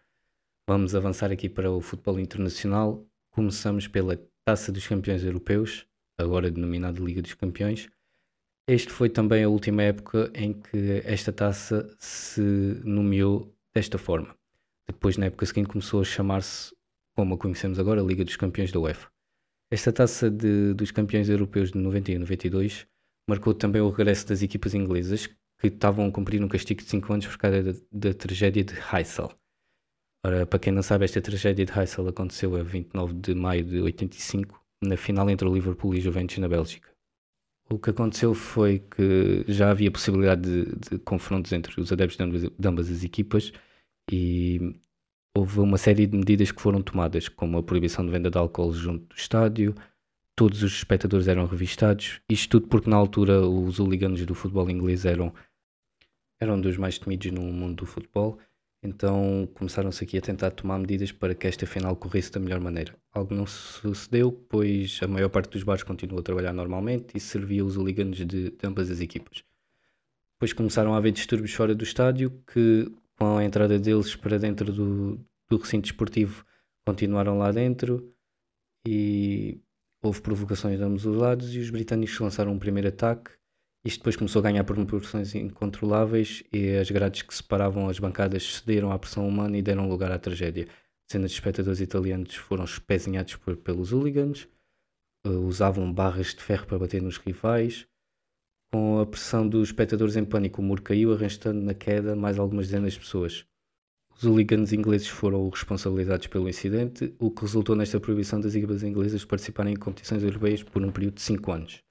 Vamos 0.68 0.96
avançar 0.96 1.32
aqui 1.32 1.48
para 1.48 1.72
o 1.72 1.80
futebol 1.80 2.20
internacional. 2.20 3.06
Começamos 3.32 3.88
pela 3.88 4.20
Taça 4.44 4.72
dos 4.72 4.88
Campeões 4.88 5.24
Europeus, 5.24 5.86
agora 6.18 6.50
denominada 6.50 7.00
Liga 7.00 7.22
dos 7.22 7.34
Campeões. 7.36 7.90
Este 8.68 8.92
foi 8.92 9.10
também 9.10 9.44
a 9.44 9.50
última 9.50 9.84
época 9.84 10.32
em 10.34 10.54
que 10.54 11.02
esta 11.06 11.32
taça 11.32 11.88
se 12.00 12.42
nomeou 12.84 13.56
desta 13.76 14.00
forma. 14.00 14.36
Depois, 14.88 15.18
na 15.18 15.28
época 15.28 15.46
seguinte, 15.46 15.68
começou 15.70 16.02
a 16.02 16.04
chamar-se, 16.04 16.76
como 17.16 17.36
a 17.36 17.38
conhecemos 17.38 17.78
agora, 17.78 18.02
Liga 18.02 18.26
dos 18.26 18.36
Campeões 18.36 18.72
da 18.72 18.80
UEFA. 18.80 19.08
Esta 19.72 19.92
taça 19.92 20.30
de, 20.30 20.74
dos 20.74 20.92
campeões 20.92 21.30
europeus 21.30 21.72
de 21.72 21.78
91 21.78 22.16
e 22.16 22.20
92 22.20 22.88
marcou 23.28 23.54
também 23.54 23.82
o 23.82 23.90
regresso 23.90 24.28
das 24.28 24.42
equipas 24.42 24.74
inglesas 24.74 25.28
que 25.28 25.68
estavam 25.68 26.08
a 26.08 26.12
cumprir 26.12 26.44
um 26.44 26.48
castigo 26.48 26.82
de 26.82 26.90
5 26.90 27.14
anos 27.14 27.28
por 27.28 27.38
causa 27.38 27.64
da, 27.64 27.74
da, 27.92 28.14
tragédia 28.14 28.64
de 28.64 28.74
Heysel. 28.74 29.32
Ora, 30.26 30.46
para 30.46 30.60
quem 30.60 30.74
não 30.74 30.84
sabe, 30.84 31.06
esta 31.06 31.22
tragédia 31.22 31.66
de 31.66 31.72
Heysel 31.72 32.08
aconteceu 32.08 32.56
a 32.56 32.64
29 32.64 33.14
de 33.14 33.36
maio 33.36 33.64
de 33.64 33.80
85, 33.82 34.60
na 34.84 34.98
final 34.98 35.30
entre 35.30 35.48
o 35.48 35.54
Liverpool 35.54 35.96
e 35.96 36.02
Juventus 36.02 36.38
na 36.38 36.48
Bélgica. 36.48 36.90
O 37.70 37.80
que 37.80 37.90
aconteceu 37.90 38.34
foi 38.36 38.80
que 38.80 39.44
já 39.48 39.72
havia 39.72 39.90
possibilidade 39.90 40.42
de, 40.42 40.76
de 40.76 41.00
confrontos 41.00 41.52
entre 41.52 41.80
os 41.82 41.92
adeptos 41.92 42.18
de 42.18 42.24
ambas, 42.24 42.42
de 42.44 42.68
ambas, 42.68 42.92
as 42.92 43.04
equipas 43.04 43.52
E 44.12 44.76
houve 45.36 45.60
uma 45.60 45.78
série 45.78 46.06
de 46.06 46.16
medidas 46.16 46.52
que 46.52 46.62
foram 46.62 46.82
tomadas, 46.82 47.28
como 47.28 47.58
a 47.58 47.64
proibição 47.64 48.06
de 48.06 48.12
venda 48.12 48.30
de 48.30 48.38
álcool 48.38 48.72
junto 48.72 49.08
do 49.08 49.16
estádio, 49.16 49.74
todos 50.36 50.64
os 50.64 50.74
espectadores 50.74 51.28
eram 51.28 51.46
revistados, 51.46 52.20
isto 52.30 52.60
tudo 52.60 52.68
porque 52.68 52.90
na 52.90 52.98
altura 52.98 53.42
os 53.48 53.80
hooligans 53.80 54.26
do 54.26 54.36
futebol 54.36 54.70
inglês 54.70 55.06
eram, 55.06 55.34
eram 56.40 56.60
dos 56.60 56.78
mais 56.78 57.00
temidos 57.00 57.32
no 57.32 57.42
mundo 57.42 57.76
do 57.76 57.86
futebol, 57.86 58.38
então 58.84 59.50
começaram-se 59.56 60.04
aqui 60.04 60.18
a 60.18 60.22
tentar 60.22 60.52
tomar 60.52 60.78
medidas 60.78 61.12
para 61.12 61.34
que 61.34 61.48
esta 61.48 61.66
final 61.66 61.96
corresse 61.96 62.32
da 62.32 62.40
melhor 62.40 62.60
maneira. 62.60 62.96
Algo 63.12 63.34
não 63.34 63.48
sucedeu, 63.48 64.32
pois 64.32 65.00
a 65.02 65.08
maior 65.08 65.30
parte 65.30 65.50
dos 65.50 65.64
bares 65.64 65.84
continuou 65.84 66.20
a 66.20 66.24
trabalhar 66.24 66.54
normalmente 66.54 67.16
e 67.16 67.20
servia 67.20 67.66
os 67.66 67.78
hooligans 67.78 68.18
de, 68.18 68.26
de 68.26 68.58
ambas 68.64 68.92
as 68.92 69.00
equipas. 69.00 69.44
Depois 70.36 70.54
começaram 70.54 70.94
a 70.94 70.98
haver 70.98 71.14
distúrbios 71.14 71.54
fora 71.54 71.74
do 71.74 71.84
estádio 71.84 72.30
que 72.54 72.92
com 73.18 73.38
a 73.38 73.44
entrada 73.44 73.80
deles 73.80 74.16
para 74.16 74.38
dentro 74.38 74.72
do, 74.72 75.20
do 75.50 75.58
recinto 75.58 75.86
esportivo, 75.86 76.46
continuaram 76.86 77.38
lá 77.38 77.52
dentro 77.52 78.14
e 78.86 79.60
houve 80.06 80.22
provocações 80.22 80.78
de 80.78 80.84
ambos 80.84 81.06
os 81.06 81.16
lados 81.16 81.56
e 81.56 81.60
os 81.60 81.70
britânicos 81.70 82.20
lançaram 82.20 82.52
um 82.52 82.60
primeiro 82.60 82.90
ataque. 82.90 83.32
Isto 83.84 84.00
depois 84.00 84.16
começou 84.16 84.40
a 84.40 84.44
ganhar 84.44 84.64
proporções 84.64 85.36
incontroláveis 85.36 86.44
e 86.52 86.76
as 86.78 86.90
grades 86.90 87.22
que 87.22 87.34
separavam 87.34 87.88
as 87.88 88.00
bancadas 88.00 88.56
cederam 88.58 88.92
à 88.92 89.00
pressão 89.00 89.28
humana 89.28 89.58
e 89.58 89.62
deram 89.62 89.88
lugar 89.88 90.12
à 90.12 90.18
tragédia. 90.18 90.68
Dezenas 91.08 91.32
de 91.32 91.38
espectadores 91.38 91.80
italianos 91.80 92.36
foram 92.36 92.64
espezinhados 92.64 93.36
por, 93.36 93.56
pelos 93.58 93.92
hooligans, 93.92 94.48
uh, 95.26 95.30
usavam 95.30 95.92
barras 95.92 96.34
de 96.34 96.42
ferro 96.42 96.66
para 96.66 96.80
bater 96.80 97.02
nos 97.02 97.18
rivais, 97.18 97.88
com 98.72 99.00
a 99.00 99.06
pressão 99.06 99.48
dos 99.48 99.70
espectadores 99.70 100.16
em 100.16 100.26
pânico, 100.26 100.62
o 100.62 100.64
muro 100.64 100.82
caiu, 100.82 101.14
arrastando 101.14 101.62
na 101.62 101.74
queda 101.74 102.16
mais 102.16 102.40
algumas 102.40 102.68
dezenas 102.68 102.94
de 102.94 103.00
pessoas. 103.00 103.46
Os 104.18 104.24
hooligans 104.24 104.72
ingleses 104.72 105.08
foram 105.08 105.50
responsabilizados 105.50 106.28
pelo 106.28 106.48
incidente, 106.48 107.14
o 107.20 107.30
que 107.30 107.42
resultou 107.42 107.76
nesta 107.76 108.00
proibição 108.00 108.40
das 108.40 108.56
equipas 108.56 108.82
inglesas 108.82 109.22
de 109.22 109.28
participarem 109.28 109.74
em 109.74 109.78
competições 109.78 110.24
europeias 110.24 110.64
por 110.64 110.82
um 110.82 110.92
período 110.92 111.16
de 111.16 111.22
5 111.22 111.52
anos. 111.52 111.84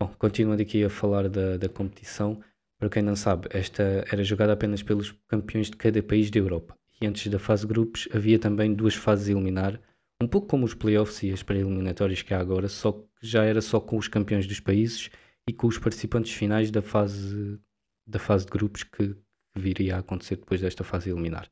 Bom, 0.00 0.12
continuando 0.18 0.62
aqui 0.62 0.82
a 0.82 0.90
falar 0.90 1.28
da, 1.28 1.56
da 1.56 1.68
competição, 1.68 2.40
para 2.78 2.88
quem 2.88 3.02
não 3.02 3.14
sabe, 3.14 3.48
esta 3.50 4.04
era 4.10 4.22
jogada 4.24 4.52
apenas 4.52 4.82
pelos 4.82 5.12
campeões 5.28 5.70
de 5.70 5.76
cada 5.76 6.02
país 6.02 6.30
da 6.30 6.38
Europa. 6.38 6.76
E 7.00 7.06
antes 7.06 7.30
da 7.30 7.38
fase 7.38 7.62
de 7.62 7.68
grupos 7.68 8.08
havia 8.12 8.38
também 8.38 8.74
duas 8.74 8.94
fases 8.94 9.28
a 9.28 9.32
eliminar, 9.32 9.80
um 10.20 10.26
pouco 10.26 10.48
como 10.48 10.64
os 10.64 10.74
playoffs 10.74 11.22
e 11.22 11.32
as 11.32 11.42
pré-eliminatórias 11.42 12.22
que 12.22 12.34
há 12.34 12.40
agora, 12.40 12.68
só 12.68 12.92
que 12.92 13.06
já 13.22 13.44
era 13.44 13.60
só 13.60 13.80
com 13.80 13.96
os 13.96 14.08
campeões 14.08 14.46
dos 14.46 14.58
países 14.58 15.10
e 15.48 15.52
com 15.52 15.68
os 15.68 15.78
participantes 15.78 16.32
finais 16.32 16.70
da 16.72 16.82
fase, 16.82 17.60
da 18.04 18.18
fase 18.18 18.44
de 18.44 18.50
grupos 18.50 18.82
que, 18.82 19.16
viria 19.58 19.96
a 19.96 19.98
acontecer 19.98 20.36
depois 20.36 20.60
desta 20.60 20.84
fase 20.84 21.10
eliminar. 21.10 21.50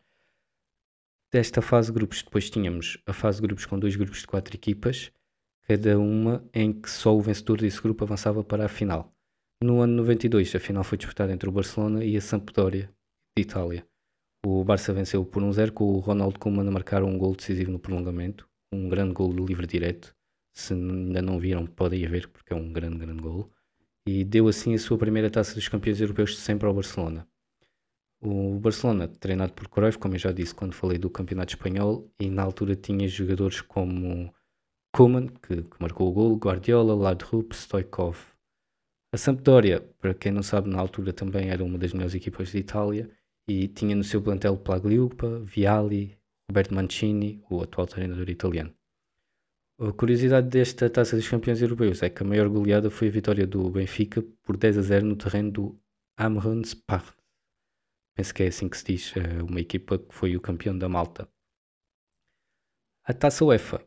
Desta 1.33 1.61
fase 1.61 1.89
de 1.89 1.95
grupos, 1.95 2.23
depois 2.23 2.49
tínhamos 2.49 2.99
a 3.07 3.13
fase 3.13 3.41
de 3.41 3.47
grupos 3.47 3.67
com 3.67 3.79
dois 3.79 3.97
grupos 3.97 4.21
de 4.21 4.27
quatro 4.27 4.55
equipas, 4.55 5.13
cada 5.63 5.99
uma 5.99 6.49
em 6.55 6.73
que 6.73 6.89
só 6.89 7.17
o 7.17 7.21
vencedor 7.21 7.61
desse 7.61 7.81
grupo 7.83 8.05
avançava 8.05 8.45
para 8.45 8.65
a 8.65 8.69
final. 8.69 9.13
No 9.63 9.81
ano 9.81 9.95
92, 9.97 10.55
a 10.55 10.61
final 10.61 10.85
foi 10.85 10.99
disputada 10.99 11.33
entre 11.33 11.49
o 11.49 11.53
Barcelona 11.53 12.05
e 12.05 12.17
a 12.17 12.21
Sampdoria, 12.21 12.91
de 13.37 13.43
Itália. 13.43 13.87
O 14.45 14.63
Barça 14.63 14.93
venceu 14.93 15.25
por 15.25 15.43
1-0 15.43 15.71
um 15.71 15.73
com 15.73 15.85
o 15.85 15.99
Ronald 15.99 16.39
Koeman 16.39 16.69
a 16.69 16.71
marcar 16.71 17.03
um 17.03 17.19
gol 17.19 17.35
decisivo 17.35 17.73
no 17.73 17.79
prolongamento 17.79 18.49
um 18.73 18.89
grande 18.89 19.13
gol 19.13 19.33
de 19.33 19.43
livre 19.43 19.67
direto. 19.67 20.15
Se 20.55 20.73
ainda 20.73 21.21
não 21.21 21.39
viram, 21.39 21.67
podem 21.67 22.07
ver, 22.07 22.29
porque 22.29 22.53
é 22.53 22.57
um 22.57 22.73
grande, 22.73 22.99
grande 22.99 23.21
gol. 23.21 23.51
E 24.07 24.25
deu 24.25 24.49
assim 24.49 24.75
a 24.75 24.79
sua 24.79 24.97
primeira 24.97 25.31
taça 25.31 25.55
dos 25.55 25.69
campeões 25.69 26.01
europeus 26.01 26.31
de 26.31 26.37
sempre 26.37 26.67
ao 26.67 26.75
Barcelona. 26.75 27.27
O 28.29 28.59
Barcelona, 28.59 29.07
treinado 29.07 29.53
por 29.53 29.69
Cruyff, 29.69 29.99
como 29.99 30.17
eu 30.17 30.19
já 30.19 30.33
disse 30.33 30.53
quando 30.53 30.75
falei 30.75 30.99
do 30.99 31.09
campeonato 31.09 31.55
espanhol, 31.55 32.11
e 32.19 32.29
na 32.29 32.43
altura 32.43 32.75
tinha 32.75 33.07
jogadores 33.07 33.61
como 33.61 34.35
Koeman, 34.93 35.29
que, 35.29 35.63
que 35.63 35.77
marcou 35.81 36.09
o 36.09 36.13
gol, 36.13 36.35
Guardiola, 36.35 36.93
Laudrup, 36.93 37.53
Stoikov. 37.55 38.19
A 39.15 39.17
Sampdoria, 39.17 39.81
para 40.01 40.13
quem 40.13 40.33
não 40.33 40.43
sabe, 40.43 40.69
na 40.69 40.81
altura 40.81 41.13
também 41.13 41.51
era 41.51 41.63
uma 41.63 41.79
das 41.79 41.93
melhores 41.93 42.17
equipas 42.17 42.49
de 42.49 42.59
Itália 42.59 43.09
e 43.49 43.69
tinha 43.69 43.95
no 43.95 44.03
seu 44.03 44.21
plantel 44.21 44.57
Plagliupa, 44.57 45.39
Viali, 45.45 46.19
Roberto 46.51 46.75
Mancini, 46.75 47.41
o 47.49 47.63
atual 47.63 47.87
treinador 47.87 48.29
italiano. 48.29 48.75
A 49.79 49.93
curiosidade 49.93 50.49
desta 50.49 50.91
Taça 50.91 51.15
dos 51.15 51.29
Campeões 51.29 51.63
Europeus 51.63 52.03
é 52.03 52.11
que 52.11 52.25
a 52.25 52.27
maior 52.27 52.49
goleada 52.49 52.91
foi 52.91 53.07
a 53.07 53.13
vitória 53.13 53.47
do 53.47 53.71
Benfica 53.71 54.21
por 54.43 54.57
10 54.57 54.79
a 54.79 54.83
0 54.83 55.07
no 55.07 55.15
terreno 55.15 55.53
do 55.53 55.81
Amron 56.19 56.65
Spar. 56.65 57.16
Penso 58.17 58.35
que 58.35 58.43
é 58.43 58.47
assim 58.47 58.67
que 58.67 58.79
se 58.79 58.85
diz, 58.85 59.13
é 59.15 59.43
uma 59.43 59.61
equipa 59.61 59.99
que 59.99 60.15
foi 60.15 60.35
o 60.35 60.41
campeão 60.41 60.77
da 60.77 60.89
Malta. 60.89 61.29
A 63.05 63.13
Taça 63.13 63.45
UEFA, 63.45 63.87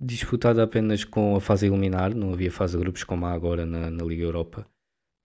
disputada 0.00 0.64
apenas 0.64 1.04
com 1.04 1.36
a 1.36 1.40
fase 1.40 1.66
eliminar, 1.66 2.12
não 2.12 2.32
havia 2.32 2.50
fase 2.50 2.76
de 2.76 2.82
grupos 2.82 3.04
como 3.04 3.24
há 3.24 3.32
agora 3.32 3.64
na, 3.64 3.88
na 3.88 4.04
Liga 4.04 4.24
Europa, 4.24 4.66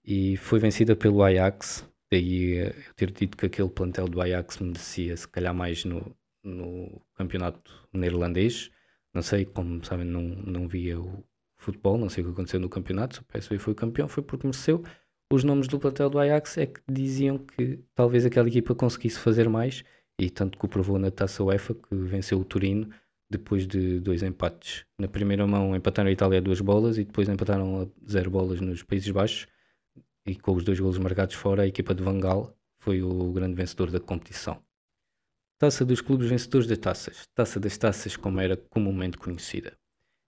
e 0.06 0.38
foi 0.38 0.60
vencida 0.60 0.96
pelo 0.96 1.24
Ajax, 1.24 1.84
daí 2.12 2.58
eu 2.60 2.94
ter 2.96 3.12
dito 3.12 3.36
que 3.36 3.48
aquele 3.48 3.70
plantel 3.70 4.08
do 4.08 4.22
Ajax 4.22 4.60
merecia 4.60 5.18
se 5.18 5.28
calhar 5.28 5.54
mais 5.54 5.84
no, 5.84 6.16
no 6.44 7.02
campeonato 7.16 7.90
neerlandês. 7.92 8.72
Não 9.14 9.24
sei, 9.24 9.46
como 9.46 9.84
sabem, 9.84 10.06
não, 10.06 10.22
não 10.22 10.68
via 10.68 11.00
o 11.00 11.24
futebol, 11.58 11.98
não 11.98 12.08
sei 12.08 12.24
o 12.24 12.28
que 12.28 12.34
aconteceu 12.34 12.60
no 12.60 12.70
campeonato. 12.70 13.16
Se 13.16 13.22
o 13.22 13.26
PSV 13.26 13.58
foi 13.58 13.74
campeão, 13.74 14.08
foi 14.08 14.24
porque 14.24 14.46
mereceu. 14.46 14.84
Os 15.32 15.44
nomes 15.44 15.68
do 15.68 15.78
plantel 15.78 16.10
do 16.10 16.20
Ajax 16.20 16.58
é 16.58 16.66
que 16.68 16.80
diziam 16.90 17.38
que 17.38 17.84
talvez 17.94 18.26
aquela 18.26 18.48
equipa 18.48 18.74
conseguisse 18.74 19.20
fazer 19.20 19.50
mais, 19.50 19.84
e 20.20 20.30
tanto 20.30 20.58
que 20.58 20.68
provou 20.68 20.98
na 20.98 21.12
taça 21.12 21.44
UEFA, 21.44 21.76
que 21.76 21.96
venceu 21.96 22.40
o 22.40 22.46
Turino 22.46 22.90
depois 23.30 23.68
de 23.68 24.00
dois 24.00 24.24
empates. 24.24 24.86
Na 24.98 25.08
primeira 25.08 25.46
mão 25.46 25.76
empataram 25.76 26.08
a 26.08 26.12
Itália 26.14 26.40
a 26.40 26.42
duas 26.42 26.62
bolas 26.62 26.98
e 26.98 27.04
depois 27.04 27.28
empataram 27.28 27.82
a 27.82 28.10
zero 28.10 28.32
bolas 28.32 28.62
nos 28.62 28.84
Países 28.84 29.12
Baixos. 29.12 29.48
E 30.26 30.36
com 30.36 30.54
os 30.54 30.64
dois 30.64 30.80
golos 30.80 30.98
marcados 30.98 31.36
fora, 31.36 31.64
a 31.64 31.68
equipa 31.68 31.94
de 31.94 32.04
Vangal 32.04 32.58
foi 32.80 33.02
o 33.04 33.32
grande 33.34 33.56
vencedor 33.56 33.92
da 33.92 34.00
competição. 34.00 34.62
Taça 35.60 35.84
dos 35.84 36.00
Clubes 36.00 36.30
Vencedores 36.30 36.68
das 36.68 36.78
Taças, 36.78 37.28
Taça 37.36 37.60
das 37.60 37.78
Taças 37.78 38.16
como 38.16 38.40
era 38.40 38.56
comumente 38.56 39.18
conhecida. 39.18 39.78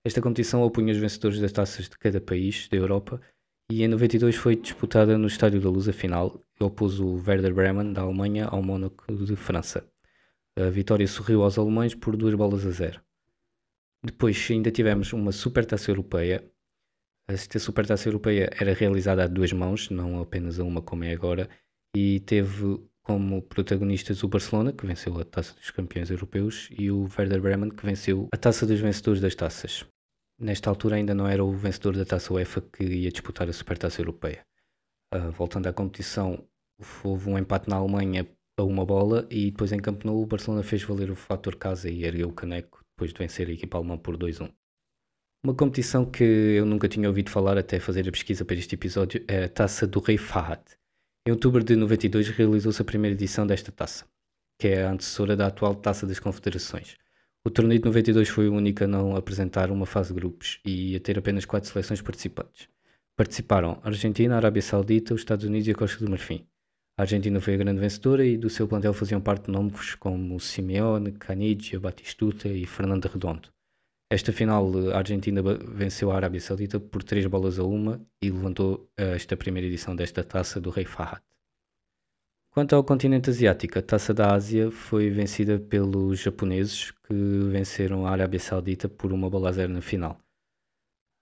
Esta 0.03 0.21
competição 0.21 0.61
opunha 0.63 0.91
os 0.91 0.99
vencedores 0.99 1.39
das 1.39 1.51
taças 1.51 1.87
de 1.87 1.97
cada 1.97 2.19
país 2.19 2.67
da 2.67 2.77
Europa 2.77 3.21
e 3.71 3.83
em 3.83 3.87
92 3.87 4.35
foi 4.35 4.55
disputada 4.55 5.17
no 5.17 5.27
Estádio 5.27 5.61
da 5.61 5.69
Luz 5.69 5.87
a 5.87 5.93
final 5.93 6.41
e 6.59 6.63
opôs 6.63 6.99
o 6.99 7.15
Werder 7.15 7.53
Bremen 7.53 7.93
da 7.93 8.01
Alemanha 8.01 8.47
ao 8.47 8.63
Mónaco 8.63 9.13
de 9.13 9.35
França. 9.35 9.87
A 10.57 10.69
vitória 10.69 11.07
sorriu 11.07 11.43
aos 11.43 11.57
alemães 11.57 11.93
por 11.93 12.17
duas 12.17 12.33
bolas 12.33 12.65
a 12.65 12.71
zero. 12.71 12.99
Depois 14.03 14.47
ainda 14.49 14.71
tivemos 14.71 15.13
uma 15.13 15.31
Supertaça 15.31 15.91
Europeia. 15.91 16.43
Esta 17.27 17.59
Supertaça 17.59 18.09
Europeia 18.09 18.49
era 18.59 18.73
realizada 18.73 19.23
a 19.23 19.27
duas 19.27 19.53
mãos, 19.53 19.89
não 19.91 20.19
apenas 20.19 20.59
a 20.59 20.63
uma 20.63 20.81
como 20.81 21.03
é 21.03 21.13
agora, 21.13 21.47
e 21.95 22.19
teve 22.21 22.81
como 23.03 23.41
protagonistas 23.43 24.23
o 24.23 24.27
Barcelona, 24.27 24.73
que 24.73 24.85
venceu 24.85 25.17
a 25.19 25.23
Taça 25.23 25.53
dos 25.53 25.69
Campeões 25.69 26.09
Europeus, 26.09 26.69
e 26.71 26.89
o 26.89 27.07
Werder 27.17 27.41
Bremen, 27.41 27.69
que 27.69 27.85
venceu 27.85 28.27
a 28.31 28.37
Taça 28.37 28.65
dos 28.65 28.79
Vencedores 28.79 29.21
das 29.21 29.35
Taças. 29.35 29.85
Nesta 30.39 30.69
altura 30.69 30.95
ainda 30.95 31.13
não 31.13 31.27
era 31.27 31.43
o 31.43 31.51
vencedor 31.51 31.97
da 31.97 32.05
Taça 32.05 32.33
UEFA 32.33 32.61
que 32.61 32.83
ia 32.83 33.11
disputar 33.11 33.49
a 33.49 33.53
Supertaça 33.53 33.99
Europeia. 33.99 34.45
Uh, 35.13 35.31
voltando 35.31 35.67
à 35.67 35.73
competição, 35.73 36.47
houve 37.03 37.29
um 37.29 37.37
empate 37.37 37.69
na 37.69 37.75
Alemanha 37.75 38.25
a 38.57 38.63
uma 38.63 38.85
bola 38.85 39.27
e 39.29 39.51
depois 39.51 39.73
em 39.73 39.79
Camp 39.79 40.05
Nou 40.05 40.21
o 40.21 40.25
Barcelona 40.25 40.63
fez 40.63 40.81
valer 40.83 41.11
o 41.11 41.15
fator 41.15 41.55
casa 41.55 41.89
e 41.89 42.05
ergueu 42.05 42.29
o 42.29 42.33
caneco 42.33 42.81
depois 42.95 43.11
de 43.11 43.19
vencer 43.19 43.49
a 43.49 43.51
equipa 43.51 43.77
alemã 43.77 43.97
por 43.97 44.17
2-1. 44.17 44.49
Uma 45.43 45.53
competição 45.53 46.05
que 46.05 46.23
eu 46.23 46.65
nunca 46.65 46.87
tinha 46.87 47.07
ouvido 47.07 47.29
falar 47.29 47.57
até 47.57 47.79
fazer 47.79 48.07
a 48.07 48.11
pesquisa 48.11 48.45
para 48.45 48.55
este 48.55 48.75
episódio 48.75 49.23
é 49.27 49.45
a 49.45 49.49
Taça 49.49 49.85
do 49.85 49.99
Rei 49.99 50.17
Fahad. 50.17 50.61
Em 51.27 51.31
outubro 51.31 51.63
de 51.63 51.75
92 51.75 52.29
realizou-se 52.29 52.81
a 52.81 52.85
primeira 52.85 53.15
edição 53.15 53.45
desta 53.45 53.71
taça, 53.71 54.05
que 54.57 54.69
é 54.69 54.85
a 54.85 54.91
antecessora 54.91 55.35
da 55.35 55.47
atual 55.47 55.75
Taça 55.75 56.07
das 56.07 56.19
Confederações. 56.19 56.97
O 57.49 57.51
torneio 57.51 57.79
de 57.79 57.85
92 57.85 58.29
foi 58.29 58.47
o 58.47 58.53
único 58.53 58.83
a 58.83 58.87
não 58.87 59.15
apresentar 59.15 59.71
uma 59.71 59.87
fase 59.87 60.13
de 60.13 60.19
grupos 60.19 60.59
e 60.63 60.95
a 60.95 60.99
ter 60.99 61.17
apenas 61.17 61.45
quatro 61.45 61.67
seleções 61.67 61.99
participantes. 61.99 62.69
Participaram 63.17 63.79
a 63.81 63.87
Argentina, 63.87 64.35
a 64.35 64.37
Arábia 64.37 64.61
Saudita, 64.61 65.15
os 65.15 65.21
Estados 65.21 65.45
Unidos 65.45 65.67
e 65.67 65.71
a 65.71 65.73
Costa 65.73 66.05
do 66.05 66.11
Marfim. 66.11 66.45
A 66.95 67.01
Argentina 67.01 67.41
foi 67.41 67.55
a 67.55 67.57
grande 67.57 67.79
vencedora 67.79 68.23
e 68.23 68.37
do 68.37 68.51
seu 68.51 68.67
plantel 68.67 68.93
faziam 68.93 69.19
parte 69.19 69.49
nomes 69.49 69.95
como 69.95 70.39
Simeone, 70.39 71.13
Canidia, 71.13 71.79
Batistuta 71.79 72.47
e 72.47 72.67
Fernando 72.67 73.07
Redondo. 73.07 73.49
Esta 74.11 74.31
final, 74.31 74.71
a 74.93 74.99
Argentina 74.99 75.41
venceu 75.41 76.11
a 76.11 76.17
Arábia 76.17 76.39
Saudita 76.39 76.79
por 76.79 77.01
3 77.01 77.25
bolas 77.25 77.57
a 77.57 77.63
uma 77.63 77.99
e 78.21 78.29
levantou 78.29 78.87
esta 78.95 79.35
primeira 79.35 79.67
edição 79.67 79.95
desta 79.95 80.23
taça 80.23 80.61
do 80.61 80.69
Rei 80.69 80.85
Fahad. 80.85 81.23
Quanto 82.51 82.75
ao 82.75 82.83
continente 82.83 83.29
asiático, 83.29 83.77
a 83.77 83.81
taça 83.81 84.11
da 84.11 84.33
Ásia 84.33 84.71
foi 84.71 85.11
vencida 85.11 85.59
pelos 85.59 86.19
japoneses 86.19 86.89
que 86.89 87.13
venceram 87.51 88.07
a 88.07 88.11
Arábia 88.11 88.39
Saudita 88.39 88.89
por 88.89 89.13
uma 89.13 89.29
bola 89.29 89.49
a 89.49 89.51
zero 89.51 89.71
na 89.71 89.81
final. 89.81 90.19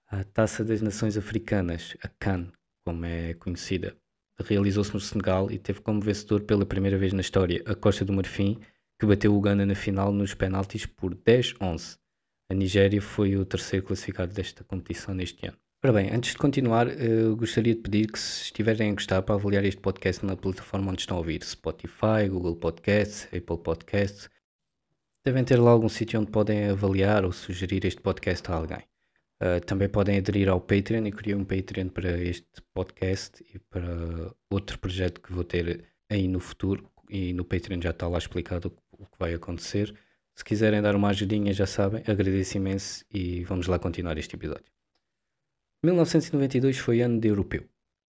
A 0.08 0.24
taça 0.24 0.64
das 0.64 0.82
nações 0.82 1.18
africanas, 1.18 1.98
a 2.02 2.08
CAN, 2.08 2.50
como 2.86 3.06
é 3.06 3.34
conhecida, 3.34 3.98
realizou-se 4.40 4.94
no 4.94 5.02
Senegal 5.02 5.52
e 5.52 5.60
teve 5.60 5.82
como 5.82 6.00
vencedor 6.00 6.44
pela 6.44 6.66
primeira 6.66 6.98
vez 6.98 7.12
na 7.12 7.20
história 7.20 7.62
a 7.66 7.76
Costa 7.76 8.06
do 8.06 8.14
Marfim, 8.14 8.58
que 8.98 9.06
bateu 9.06 9.36
o 9.36 9.42
Ghana 9.42 9.66
na 9.66 9.76
final 9.76 10.14
nos 10.14 10.34
penaltis 10.34 10.86
por 10.86 11.14
10-11. 11.14 11.98
A 12.50 12.54
Nigéria 12.54 13.02
foi 13.02 13.36
o 13.36 13.46
terceiro 13.46 13.86
classificado 13.86 14.34
desta 14.34 14.64
competição 14.64 15.14
neste 15.14 15.46
ano. 15.46 15.58
Ora 15.88 16.02
bem, 16.02 16.14
antes 16.14 16.32
de 16.32 16.38
continuar, 16.38 16.90
eu 17.00 17.34
gostaria 17.38 17.74
de 17.74 17.80
pedir 17.80 18.12
que 18.12 18.20
se 18.20 18.44
estiverem 18.44 18.92
a 18.92 18.94
gostar 18.94 19.22
para 19.22 19.36
avaliar 19.36 19.64
este 19.64 19.80
podcast 19.80 20.26
na 20.26 20.36
plataforma 20.36 20.92
onde 20.92 21.00
estão 21.00 21.16
a 21.16 21.20
ouvir, 21.22 21.42
Spotify, 21.42 22.28
Google 22.30 22.58
Podcasts, 22.58 23.26
Apple 23.28 23.58
Podcasts, 23.58 24.30
devem 25.24 25.46
ter 25.46 25.56
lá 25.56 25.72
algum 25.72 25.88
sítio 25.88 26.20
onde 26.20 26.30
podem 26.30 26.72
avaliar 26.72 27.24
ou 27.24 27.32
sugerir 27.32 27.86
este 27.86 28.02
podcast 28.02 28.52
a 28.52 28.56
alguém. 28.56 28.84
Uh, 29.42 29.66
também 29.66 29.88
podem 29.88 30.18
aderir 30.18 30.50
ao 30.50 30.60
Patreon 30.60 31.06
e 31.06 31.12
criar 31.14 31.38
um 31.38 31.46
Patreon 31.46 31.88
para 31.88 32.22
este 32.22 32.62
podcast 32.74 33.42
e 33.56 33.58
para 33.58 34.36
outro 34.52 34.78
projeto 34.80 35.22
que 35.22 35.32
vou 35.32 35.46
ter 35.46 35.86
aí 36.10 36.28
no 36.28 36.42
futuro 36.42 36.92
e 37.10 37.32
no 37.32 37.46
Patreon 37.46 37.82
já 37.82 37.92
está 37.92 38.10
lá 38.10 38.18
explicado 38.18 38.76
o 38.92 39.06
que 39.06 39.18
vai 39.18 39.34
acontecer. 39.34 39.96
Se 40.36 40.44
quiserem 40.44 40.82
dar 40.82 40.98
uma 40.98 41.12
ajudinha, 41.12 41.54
já 41.54 41.66
sabem, 41.66 42.04
agradeço 42.06 42.58
imenso 42.58 43.06
e 43.10 43.46
vamos 43.46 43.68
lá 43.68 43.80
continuar 43.80 44.18
este 44.18 44.36
episódio. 44.36 44.77
1992 45.84 46.80
foi 46.80 47.02
ano 47.02 47.20
de 47.20 47.28
europeu. 47.28 47.64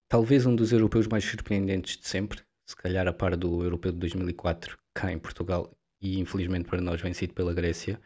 Talvez 0.07 0.45
um 0.45 0.55
dos 0.55 0.71
europeus 0.71 1.05
mais 1.07 1.25
surpreendentes 1.25 1.97
de 1.97 2.07
sempre, 2.07 2.41
se 2.65 2.75
calhar 2.75 3.07
a 3.07 3.13
par 3.13 3.35
do 3.35 3.61
europeu 3.61 3.91
de 3.91 3.99
2004 3.99 4.77
cá 4.93 5.11
em 5.11 5.19
Portugal 5.19 5.71
e 6.01 6.19
infelizmente 6.19 6.69
para 6.69 6.81
nós 6.81 7.01
vencido 7.01 7.33
pela 7.33 7.53
Grécia, 7.53 7.99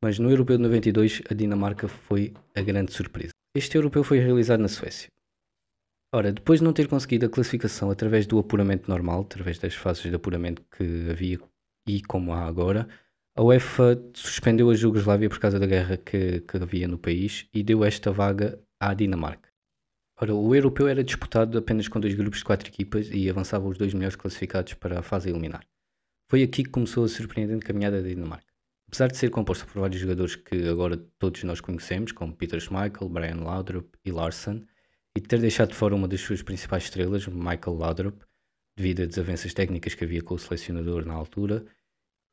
mas 0.00 0.18
no 0.18 0.30
Europeu 0.30 0.56
de 0.56 0.62
92 0.62 1.22
a 1.28 1.34
Dinamarca 1.34 1.88
foi 1.88 2.32
a 2.54 2.62
grande 2.62 2.92
surpresa. 2.92 3.32
Este 3.54 3.76
europeu 3.76 4.04
foi 4.04 4.20
realizado 4.20 4.60
na 4.60 4.68
Suécia. 4.68 5.10
Ora, 6.14 6.32
depois 6.32 6.60
de 6.60 6.64
não 6.64 6.72
ter 6.72 6.86
conseguido 6.86 7.26
a 7.26 7.28
classificação 7.28 7.90
através 7.90 8.26
do 8.26 8.38
apuramento 8.38 8.88
normal, 8.88 9.22
através 9.22 9.58
das 9.58 9.74
fases 9.74 10.02
de 10.02 10.14
apuramento 10.14 10.62
que 10.70 11.10
havia 11.10 11.40
e 11.86 12.00
como 12.02 12.32
há 12.32 12.46
agora, 12.46 12.88
a 13.34 13.42
UEFA 13.42 14.00
suspendeu 14.14 14.70
a 14.70 14.74
Jugoslávia 14.74 15.28
por 15.28 15.38
causa 15.38 15.58
da 15.58 15.66
guerra 15.66 15.96
que, 15.96 16.40
que 16.40 16.56
havia 16.56 16.86
no 16.86 16.98
país 16.98 17.48
e 17.52 17.62
deu 17.62 17.84
esta 17.84 18.12
vaga 18.12 18.58
à 18.80 18.94
Dinamarca. 18.94 19.48
Ora, 20.20 20.34
o 20.34 20.54
europeu 20.54 20.88
era 20.88 21.04
disputado 21.04 21.56
apenas 21.56 21.86
com 21.86 22.00
dois 22.00 22.14
grupos 22.14 22.38
de 22.38 22.44
quatro 22.44 22.68
equipas 22.68 23.08
e 23.10 23.30
avançavam 23.30 23.68
os 23.68 23.78
dois 23.78 23.94
melhores 23.94 24.16
classificados 24.16 24.74
para 24.74 24.98
a 24.98 25.02
fase 25.02 25.30
eliminar. 25.30 25.64
Foi 26.28 26.42
aqui 26.42 26.64
que 26.64 26.70
começou 26.70 27.04
a 27.04 27.08
surpreendente 27.08 27.64
caminhada 27.64 28.02
da 28.02 28.08
Dinamarca. 28.08 28.52
Apesar 28.88 29.08
de 29.08 29.16
ser 29.16 29.30
composto 29.30 29.66
por 29.66 29.80
vários 29.80 30.00
jogadores 30.00 30.34
que 30.34 30.66
agora 30.68 30.96
todos 31.18 31.44
nós 31.44 31.60
conhecemos, 31.60 32.10
como 32.10 32.34
Peter 32.34 32.58
Schmeichel, 32.58 33.08
Brian 33.08 33.36
Laudrup 33.36 33.96
e 34.04 34.10
Larsen, 34.10 34.66
e 35.16 35.20
ter 35.20 35.40
deixado 35.40 35.70
de 35.70 35.74
fora 35.74 35.94
uma 35.94 36.08
das 36.08 36.20
suas 36.20 36.42
principais 36.42 36.84
estrelas, 36.84 37.26
Michael 37.26 37.76
Laudrup, 37.76 38.22
devido 38.76 39.02
a 39.02 39.06
desavenças 39.06 39.52
técnicas 39.52 39.94
que 39.94 40.04
havia 40.04 40.22
com 40.22 40.34
o 40.34 40.38
selecionador 40.38 41.04
na 41.04 41.14
altura, 41.14 41.66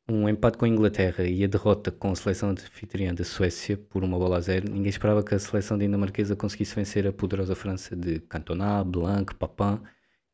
um 0.08 0.28
empate 0.28 0.56
com 0.56 0.64
a 0.64 0.68
Inglaterra 0.68 1.24
e 1.24 1.42
a 1.42 1.46
derrota 1.48 1.90
com 1.90 2.12
a 2.12 2.14
seleção 2.14 2.50
anfitriã 2.50 3.12
da 3.12 3.24
Suécia 3.24 3.76
por 3.76 4.04
uma 4.04 4.18
bola 4.18 4.36
a 4.36 4.40
zero, 4.40 4.70
ninguém 4.70 4.88
esperava 4.88 5.22
que 5.22 5.34
a 5.34 5.38
seleção 5.38 5.76
dinamarquesa 5.76 6.36
conseguisse 6.36 6.76
vencer 6.76 7.06
a 7.06 7.12
poderosa 7.12 7.56
França 7.56 7.96
de 7.96 8.20
Cantona, 8.20 8.84
Blanc, 8.84 9.34
Papin 9.34 9.80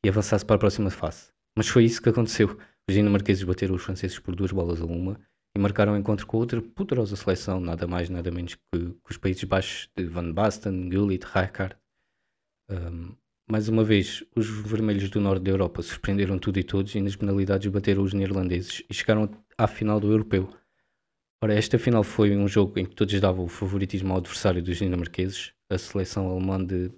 e 0.04 0.08
avançasse 0.08 0.44
para 0.44 0.56
a 0.56 0.58
próxima 0.58 0.90
fase. 0.90 1.32
Mas 1.56 1.68
foi 1.68 1.84
isso 1.84 2.02
que 2.02 2.08
aconteceu. 2.10 2.58
Os 2.88 2.94
dinamarqueses 2.94 3.44
bateram 3.44 3.74
os 3.74 3.82
franceses 3.82 4.18
por 4.18 4.34
duas 4.34 4.52
bolas 4.52 4.82
a 4.82 4.84
uma 4.84 5.18
e 5.56 5.58
marcaram 5.58 5.94
um 5.94 5.96
encontro 5.96 6.26
com 6.26 6.36
outra 6.36 6.60
poderosa 6.60 7.16
seleção, 7.16 7.60
nada 7.60 7.86
mais 7.86 8.10
nada 8.10 8.30
menos 8.30 8.54
que, 8.54 8.60
que 8.72 9.10
os 9.10 9.16
Países 9.16 9.44
Baixos 9.44 9.88
de 9.96 10.04
Van 10.04 10.32
Basten, 10.32 10.90
Gullit, 10.90 11.24
Rijkaard. 11.24 11.76
Um, 12.70 13.14
mais 13.50 13.68
uma 13.68 13.84
vez, 13.84 14.24
os 14.34 14.48
vermelhos 14.48 15.10
do 15.10 15.20
norte 15.20 15.42
da 15.42 15.50
Europa 15.50 15.82
surpreenderam 15.82 16.38
tudo 16.38 16.58
e 16.58 16.64
todos 16.64 16.94
e 16.94 17.00
nas 17.00 17.16
penalidades 17.16 17.70
bateram 17.70 18.02
os 18.02 18.14
neerlandeses 18.14 18.82
e 18.88 18.94
chegaram 18.94 19.28
à 19.56 19.66
final 19.66 20.00
do 20.00 20.10
europeu. 20.10 20.48
Ora, 21.42 21.54
esta 21.54 21.78
final 21.78 22.04
foi 22.04 22.36
um 22.36 22.46
jogo 22.46 22.78
em 22.78 22.84
que 22.84 22.94
todos 22.94 23.20
davam 23.20 23.44
o 23.44 23.48
favoritismo 23.48 24.12
ao 24.12 24.18
adversário 24.18 24.62
dos 24.62 24.76
dinamarqueses, 24.76 25.52
a 25.68 25.76
seleção 25.76 26.28
alemã 26.28 26.64
de 26.64 26.90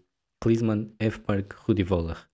Klinsmann, 0.42 0.94
Efberg, 1.00 1.48
Rudi 1.56 1.82
Voller. 1.82 2.28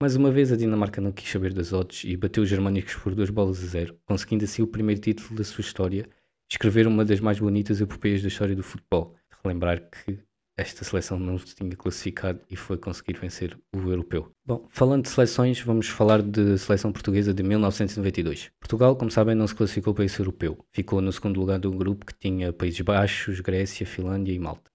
Mais 0.00 0.16
uma 0.16 0.30
vez 0.30 0.50
a 0.50 0.56
Dinamarca 0.56 1.00
não 1.00 1.12
quis 1.12 1.28
saber 1.28 1.52
das 1.52 1.72
odds 1.72 2.04
e 2.04 2.16
bateu 2.16 2.42
os 2.42 2.48
germânicos 2.48 2.94
por 2.94 3.14
duas 3.14 3.30
bolas 3.30 3.62
a 3.62 3.66
zero, 3.66 3.96
conseguindo 4.04 4.44
assim 4.44 4.62
o 4.62 4.66
primeiro 4.66 5.00
título 5.00 5.36
da 5.36 5.44
sua 5.44 5.62
história 5.62 6.08
escrever 6.50 6.86
uma 6.86 7.04
das 7.04 7.20
mais 7.20 7.38
bonitas 7.38 7.80
epopeias 7.80 8.20
da 8.20 8.28
história 8.28 8.54
do 8.54 8.62
futebol. 8.62 9.16
Relembrar 9.42 9.88
que 9.90 10.18
esta 10.56 10.84
seleção 10.84 11.18
não 11.18 11.38
se 11.38 11.54
tinha 11.54 11.74
classificado 11.74 12.40
e 12.50 12.56
foi 12.56 12.76
conseguir 12.76 13.18
vencer 13.18 13.58
o 13.74 13.78
europeu. 13.90 14.30
Bom, 14.44 14.66
falando 14.70 15.04
de 15.04 15.08
seleções, 15.08 15.60
vamos 15.60 15.88
falar 15.88 16.20
de 16.22 16.58
seleção 16.58 16.92
portuguesa 16.92 17.32
de 17.32 17.42
1992. 17.42 18.50
Portugal, 18.60 18.94
como 18.96 19.10
sabem, 19.10 19.34
não 19.34 19.46
se 19.46 19.54
classificou 19.54 19.94
para 19.94 20.04
esse 20.04 20.20
europeu. 20.20 20.58
Ficou 20.72 21.00
no 21.00 21.12
segundo 21.12 21.40
lugar 21.40 21.58
do 21.58 21.70
grupo 21.70 22.04
que 22.04 22.14
tinha 22.14 22.52
Países 22.52 22.80
Baixos, 22.80 23.40
Grécia, 23.40 23.86
Finlândia 23.86 24.32
e 24.32 24.38
Malta. 24.38 24.72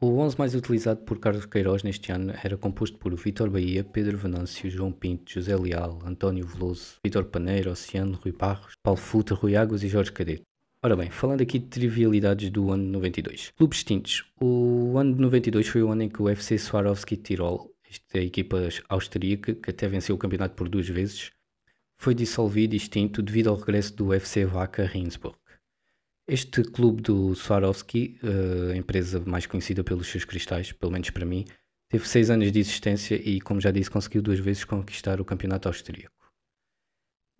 O 0.00 0.16
11 0.18 0.38
mais 0.38 0.54
utilizado 0.54 1.00
por 1.00 1.18
Carlos 1.18 1.44
Queiroz 1.44 1.82
neste 1.82 2.12
ano 2.12 2.32
era 2.44 2.56
composto 2.56 2.96
por 2.98 3.12
Vitor 3.16 3.50
Bahia, 3.50 3.82
Pedro 3.82 4.16
Venâncio, 4.16 4.70
João 4.70 4.92
Pinto, 4.92 5.32
José 5.32 5.56
Leal, 5.56 5.98
António 6.04 6.46
Veloso, 6.46 6.98
Vitor 7.04 7.24
Paneiro, 7.24 7.72
Oceano, 7.72 8.16
Rui 8.22 8.32
Parros, 8.32 8.74
Paulo 8.80 9.00
Futa, 9.00 9.34
Rui 9.34 9.56
Águas 9.56 9.82
e 9.82 9.88
Jorge 9.88 10.12
Cadete. 10.12 10.44
Ora 10.80 10.94
bem, 10.94 11.10
falando 11.10 11.40
aqui 11.40 11.58
de 11.58 11.66
trivialidades 11.66 12.50
do 12.50 12.70
ano 12.70 12.84
92. 12.84 13.52
Clubes 13.56 13.78
extintos. 13.78 14.24
O 14.40 14.96
ano 14.96 15.12
de 15.12 15.20
92 15.20 15.66
foi 15.66 15.82
o 15.82 15.90
ano 15.90 16.04
em 16.04 16.08
que 16.08 16.22
o 16.22 16.28
FC 16.28 16.56
Swarovski 16.56 17.16
Tirol, 17.16 17.74
esta 17.90 18.18
equipa 18.20 18.68
austríaca 18.88 19.54
que 19.56 19.70
até 19.70 19.88
venceu 19.88 20.14
o 20.14 20.18
campeonato 20.18 20.54
por 20.54 20.68
duas 20.68 20.88
vezes, 20.88 21.32
foi 22.00 22.14
dissolvido 22.14 22.74
e 22.74 22.76
extinto 22.76 23.20
devido 23.22 23.48
ao 23.48 23.56
regresso 23.56 23.96
do 23.96 24.14
FC 24.14 24.44
Vaca 24.44 24.86
Rinsburg. 24.86 25.36
Este 26.28 26.62
clube 26.62 27.02
do 27.02 27.34
Swarovski, 27.34 28.16
a 28.72 28.76
empresa 28.76 29.18
mais 29.26 29.46
conhecida 29.46 29.82
pelos 29.82 30.06
seus 30.06 30.24
cristais, 30.24 30.70
pelo 30.70 30.92
menos 30.92 31.10
para 31.10 31.26
mim, 31.26 31.44
teve 31.88 32.06
seis 32.06 32.30
anos 32.30 32.52
de 32.52 32.60
existência 32.60 33.16
e, 33.16 33.40
como 33.40 33.60
já 33.60 33.72
disse, 33.72 33.90
conseguiu 33.90 34.22
duas 34.22 34.38
vezes 34.38 34.62
conquistar 34.62 35.20
o 35.20 35.24
campeonato 35.24 35.66
austríaco. 35.66 36.14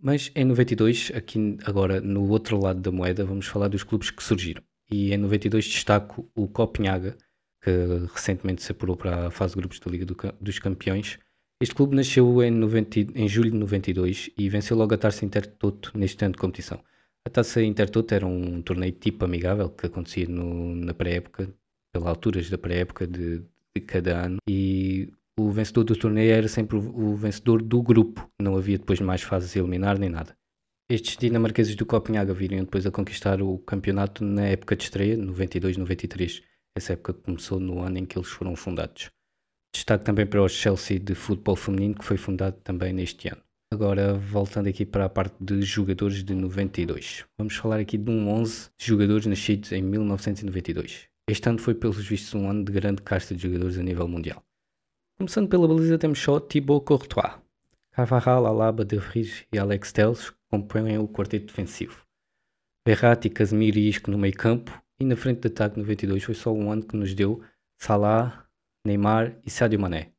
Mas 0.00 0.30
em 0.34 0.44
92, 0.44 1.10
aqui 1.14 1.56
agora 1.64 2.00
no 2.00 2.28
outro 2.28 2.60
lado 2.60 2.80
da 2.80 2.92
moeda, 2.92 3.24
vamos 3.24 3.46
falar 3.46 3.68
dos 3.68 3.82
clubes 3.82 4.10
que 4.10 4.22
surgiram. 4.22 4.62
E 4.90 5.12
em 5.12 5.16
92 5.16 5.66
destaco 5.66 6.30
o 6.34 6.46
Copenhaga, 6.46 7.16
que 7.60 7.70
recentemente 8.12 8.62
se 8.62 8.72
apurou 8.72 8.96
para 8.96 9.26
a 9.26 9.30
fase 9.30 9.54
de 9.54 9.60
grupos 9.60 9.80
da 9.80 9.90
Liga 9.90 10.06
do, 10.06 10.16
dos 10.40 10.58
Campeões. 10.58 11.18
Este 11.60 11.74
clube 11.74 11.96
nasceu 11.96 12.42
em, 12.42 12.50
90, 12.52 13.00
em 13.18 13.28
julho 13.28 13.50
de 13.50 13.56
92 13.56 14.30
e 14.38 14.48
venceu 14.48 14.76
logo 14.76 14.94
a 14.94 14.98
Taça 14.98 15.24
Intertoto 15.24 15.90
neste 15.98 16.24
ano 16.24 16.32
de 16.32 16.38
competição. 16.38 16.80
A 17.26 17.30
Taça 17.30 17.60
Intertoto 17.62 18.14
era 18.14 18.26
um 18.26 18.62
torneio 18.62 18.92
tipo 18.92 19.24
amigável 19.24 19.68
que 19.68 19.86
acontecia 19.86 20.26
no, 20.28 20.74
na 20.76 20.94
pré-época, 20.94 21.52
pelas 21.92 22.08
alturas 22.08 22.48
da 22.48 22.56
pré-época 22.56 23.06
de, 23.06 23.42
de, 23.74 23.80
cada 23.84 24.24
ano, 24.24 24.38
e 24.48 25.12
o 25.38 25.50
vencedor 25.50 25.84
do 25.84 25.96
torneio 25.96 26.32
era 26.32 26.48
sempre 26.48 26.76
o, 26.76 27.14
vencedor 27.14 27.62
do 27.62 27.82
grupo, 27.82 28.28
não 28.40 28.56
havia 28.56 28.78
depois 28.78 29.00
mais 29.00 29.22
fases 29.22 29.54
a 29.54 29.58
eliminar 29.58 29.98
nem 29.98 30.08
nada. 30.08 30.36
Estes 30.90 31.16
dinamarqueses 31.16 31.76
do 31.76 31.84
Copenhaga 31.84 32.32
viriam 32.32 32.64
depois 32.64 32.86
a 32.86 32.90
conquistar 32.90 33.42
o 33.42 33.58
campeonato 33.58 34.24
na 34.24 34.46
época 34.46 34.74
de 34.74 34.84
estreia, 34.84 35.16
92-93. 35.16 36.42
Essa 36.76 36.94
época 36.94 37.12
começou 37.12 37.60
no 37.60 37.80
ano 37.80 37.98
em 37.98 38.06
que 38.06 38.16
eles 38.16 38.28
foram 38.28 38.56
fundados. 38.56 39.10
Destaque 39.74 40.04
também 40.04 40.26
para 40.26 40.42
o 40.42 40.48
Chelsea 40.48 40.98
de 40.98 41.14
futebol 41.14 41.56
feminino, 41.56 41.94
que 41.94 42.04
foi 42.04 42.16
fundado 42.16 42.56
também 42.64 42.92
neste 42.92 43.28
ano. 43.28 43.42
Agora, 43.70 44.14
voltando 44.14 44.68
aqui 44.68 44.86
para 44.86 45.04
a 45.04 45.08
parte 45.10 45.36
de 45.38 45.60
jogadores 45.60 46.24
de 46.24 46.34
92. 46.34 47.26
Vamos 47.36 47.54
falar 47.54 47.78
aqui 47.78 47.98
de 47.98 48.10
um 48.10 48.28
11 48.30 48.70
de 48.78 48.86
jogadores 48.86 49.26
nascidos 49.26 49.72
em 49.72 49.82
1992. 49.82 51.06
Este 51.28 51.48
ano 51.50 51.58
foi, 51.58 51.74
pelos 51.74 51.98
vistos, 52.06 52.34
um 52.34 52.48
ano 52.48 52.64
de 52.64 52.72
grande 52.72 53.02
casta 53.02 53.34
de 53.34 53.42
jogadores 53.42 53.76
a 53.76 53.82
nível 53.82 54.08
mundial. 54.08 54.42
Começando 55.18 55.48
pela 55.48 55.66
baliza, 55.66 55.98
temos 55.98 56.20
só 56.20 56.38
Thibaut 56.38 56.86
Courtois. 56.86 57.34
Carvajal, 57.90 58.46
Alaba, 58.46 58.84
De 58.84 58.96
Vries 58.96 59.44
e 59.52 59.58
Alex 59.58 59.92
Telles 59.92 60.32
compõem 60.48 60.96
o 60.96 61.08
quarteto 61.08 61.46
defensivo. 61.46 62.06
Verratti, 62.86 63.28
Casemiro 63.28 63.78
e 63.78 63.88
Isco 63.88 64.10
no 64.10 64.16
meio 64.16 64.34
campo. 64.34 64.70
E 65.00 65.04
na 65.04 65.16
frente 65.16 65.40
de 65.40 65.48
ataque 65.48 65.78
92 65.78 66.22
foi 66.22 66.34
só 66.34 66.52
um 66.52 66.70
ano 66.70 66.84
que 66.84 66.96
nos 66.96 67.14
deu 67.14 67.42
Salah, 67.76 68.46
Neymar 68.86 69.36
e 69.44 69.50
Sadio 69.50 69.80
Mané. 69.80 70.12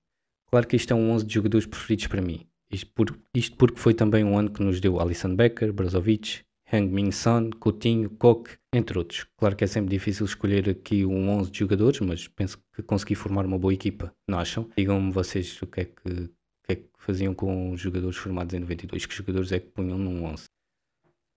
Claro 0.51 0.67
que 0.67 0.75
isto 0.75 0.91
é 0.91 0.95
um 0.95 1.12
11 1.12 1.25
de 1.25 1.33
jogadores 1.33 1.65
preferidos 1.65 2.07
para 2.07 2.21
mim 2.21 2.49
isto, 2.71 2.91
por, 2.93 3.19
isto 3.33 3.57
porque 3.57 3.79
foi 3.79 3.93
também 3.93 4.23
um 4.23 4.38
ano 4.38 4.51
que 4.51 4.62
nos 4.62 4.79
deu 4.79 4.99
Alisson 4.99 5.35
Becker, 5.35 5.73
Brozovic, 5.73 6.43
Hang-Min 6.71 7.12
Son, 7.12 7.49
Coutinho, 7.60 8.10
Koch, 8.12 8.58
entre 8.73 8.97
outros. 8.97 9.25
Claro 9.38 9.55
que 9.55 9.63
é 9.63 9.67
sempre 9.67 9.89
difícil 9.89 10.25
escolher 10.25 10.69
aqui 10.69 11.05
um 11.05 11.29
11 11.29 11.51
de 11.51 11.60
jogadores, 11.60 11.99
mas 12.01 12.27
penso 12.27 12.60
que 12.73 12.84
consegui 12.84 13.15
formar 13.15 13.45
uma 13.45 13.58
boa 13.58 13.73
equipa, 13.73 14.13
não 14.27 14.39
acham? 14.39 14.69
Digam-me 14.77 15.12
vocês 15.12 15.60
o 15.62 15.67
que 15.67 15.82
é 15.82 15.86
que, 15.86 16.29
que, 16.63 16.71
é 16.73 16.75
que 16.75 16.89
faziam 16.97 17.34
com 17.34 17.71
os 17.71 17.82
jogadores 17.82 18.17
formados 18.17 18.53
em 18.53 18.60
92, 18.60 19.05
que 19.05 19.15
jogadores 19.15 19.51
é 19.51 19.60
que 19.60 19.67
punham 19.67 19.97
num 19.97 20.25
11. 20.25 20.43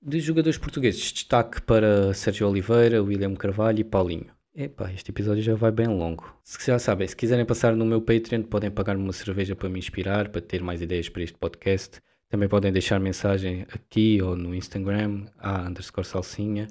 De 0.05 0.21
jogadores 0.21 0.59
portugueses, 0.59 1.13
destaque 1.13 1.63
para 1.63 2.13
Sérgio 2.13 2.49
Oliveira, 2.49 3.03
William 3.03 3.35
Carvalho 3.35 3.79
e 3.79 3.85
Paulinho. 3.85 4.33
Epá, 4.55 4.93
este 4.93 5.11
episódio 5.11 5.43
já 5.43 5.55
vai 5.55 5.71
bem 5.71 5.87
longo. 5.87 6.39
Se 6.45 6.67
já 6.67 6.79
sabem, 6.79 7.09
se 7.09 7.17
quiserem 7.17 7.47
passar 7.47 7.75
no 7.75 7.87
meu 7.87 8.03
Patreon, 8.03 8.43
podem 8.43 8.71
pagar-me 8.71 9.03
uma 9.03 9.13
cerveja 9.13 9.57
para 9.57 9.71
me 9.71 9.79
inspirar, 9.79 10.29
para 10.29 10.43
ter 10.43 10.63
mais 10.63 10.83
ideias 10.83 11.09
para 11.09 11.23
este 11.23 11.39
podcast. 11.39 12.03
Também 12.33 12.49
podem 12.49 12.73
deixar 12.73 12.99
mensagem 12.99 13.67
aqui 13.75 14.23
ou 14.23 14.35
no 14.35 14.55
Instagram, 14.55 15.27
a 15.37 15.69
underscore 15.69 16.07
salsinha, 16.07 16.67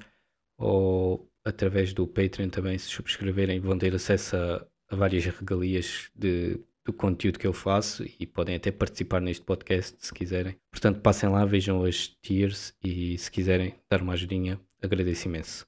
ou 0.58 1.30
através 1.46 1.94
do 1.94 2.08
Patreon 2.08 2.50
também, 2.50 2.80
se 2.80 2.88
subscreverem, 2.88 3.60
vão 3.60 3.78
ter 3.78 3.94
acesso 3.94 4.36
a, 4.38 4.66
a 4.90 4.96
várias 4.96 5.24
regalias 5.24 6.10
de, 6.16 6.60
do 6.84 6.92
conteúdo 6.92 7.38
que 7.38 7.46
eu 7.46 7.54
faço 7.54 8.04
e 8.20 8.26
podem 8.26 8.56
até 8.56 8.72
participar 8.72 9.22
neste 9.22 9.46
podcast 9.46 9.96
se 10.00 10.12
quiserem. 10.12 10.56
Portanto, 10.72 11.00
passem 11.00 11.30
lá, 11.30 11.46
vejam 11.46 11.84
as 11.84 12.08
tiers 12.08 12.74
e 12.84 13.16
se 13.20 13.30
quiserem 13.30 13.76
dar 13.88 14.02
uma 14.02 14.14
ajudinha, 14.14 14.60
agradeço 14.82 15.28
imenso. 15.28 15.68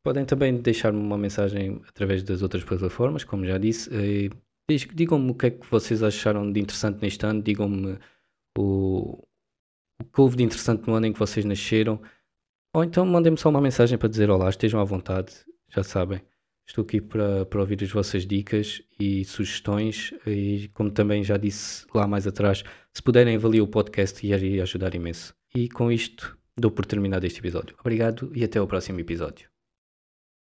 Podem 0.00 0.24
também 0.24 0.58
deixar-me 0.58 1.00
uma 1.00 1.18
mensagem 1.18 1.82
através 1.88 2.22
das 2.22 2.40
outras 2.40 2.62
plataformas, 2.62 3.24
como 3.24 3.44
já 3.44 3.58
disse. 3.58 3.90
Digam-me 4.94 5.32
o 5.32 5.34
que 5.34 5.46
é 5.46 5.50
que 5.50 5.66
vocês 5.68 6.04
acharam 6.04 6.52
de 6.52 6.60
interessante 6.60 7.02
neste 7.02 7.26
ano, 7.26 7.42
digam-me 7.42 7.98
o, 8.62 9.26
o 10.00 10.04
que 10.04 10.20
houve 10.20 10.36
de 10.36 10.44
interessante 10.44 10.86
no 10.86 10.94
ano 10.94 11.06
em 11.06 11.12
que 11.12 11.18
vocês 11.18 11.44
nasceram. 11.44 12.00
Ou 12.74 12.84
então 12.84 13.06
mandem-me 13.06 13.38
só 13.38 13.48
uma 13.48 13.60
mensagem 13.60 13.96
para 13.98 14.08
dizer 14.08 14.30
olá, 14.30 14.48
estejam 14.48 14.80
à 14.80 14.84
vontade, 14.84 15.32
já 15.68 15.82
sabem. 15.82 16.20
Estou 16.66 16.82
aqui 16.82 17.00
para, 17.00 17.46
para 17.46 17.60
ouvir 17.60 17.82
as 17.82 17.90
vossas 17.90 18.26
dicas 18.26 18.82
e 18.98 19.24
sugestões 19.24 20.12
e 20.26 20.68
como 20.74 20.90
também 20.90 21.22
já 21.22 21.36
disse 21.36 21.86
lá 21.94 22.08
mais 22.08 22.26
atrás, 22.26 22.64
se 22.92 23.02
puderem 23.02 23.36
avaliar 23.36 23.62
o 23.62 23.68
podcast 23.68 24.26
iria 24.26 24.64
ajudar 24.64 24.94
imenso. 24.94 25.34
E 25.54 25.68
com 25.68 25.92
isto 25.92 26.36
dou 26.56 26.70
por 26.70 26.84
terminado 26.84 27.24
este 27.24 27.38
episódio. 27.38 27.76
Obrigado 27.78 28.32
e 28.34 28.42
até 28.42 28.60
o 28.60 28.66
próximo 28.66 28.98
episódio. 28.98 29.55